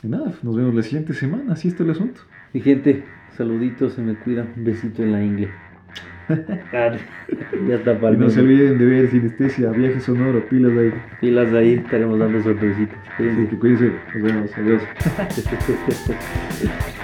Y 0.05 0.07
nada, 0.07 0.33
nos 0.43 0.57
vemos 0.57 0.75
la 0.75 0.83
siguiente 0.83 1.13
semana, 1.13 1.55
así 1.55 1.67
está 1.67 1.83
el 1.83 1.91
asunto. 1.91 2.21
Mi 2.53 2.61
gente, 2.61 3.05
saluditos, 3.37 3.95
se 3.95 4.03
me 4.03 4.15
cuida. 4.15 4.47
Un 4.57 4.65
besito 4.65 5.03
en 5.03 5.13
la 5.13 5.25
ingle. 5.25 5.49
Ya 7.69 7.75
está 7.75 7.99
para 7.99 8.17
no 8.17 8.31
se 8.31 8.41
olviden 8.41 8.79
de 8.79 8.87
ver 8.87 9.11
Sinestesia, 9.11 9.71
Viaje 9.71 10.01
Sonoro, 10.01 10.45
pilas 10.49 10.73
ahí. 10.77 10.93
Pilas 11.21 11.53
ahí, 11.53 11.75
estaremos 11.75 12.19
dando 12.19 12.43
sorpresitas. 12.43 12.99
Así 13.15 13.47
que 13.49 13.57
cuídense. 13.57 13.93
Nos 14.15 14.23
vemos. 14.23 14.59
Adiós. 14.59 14.83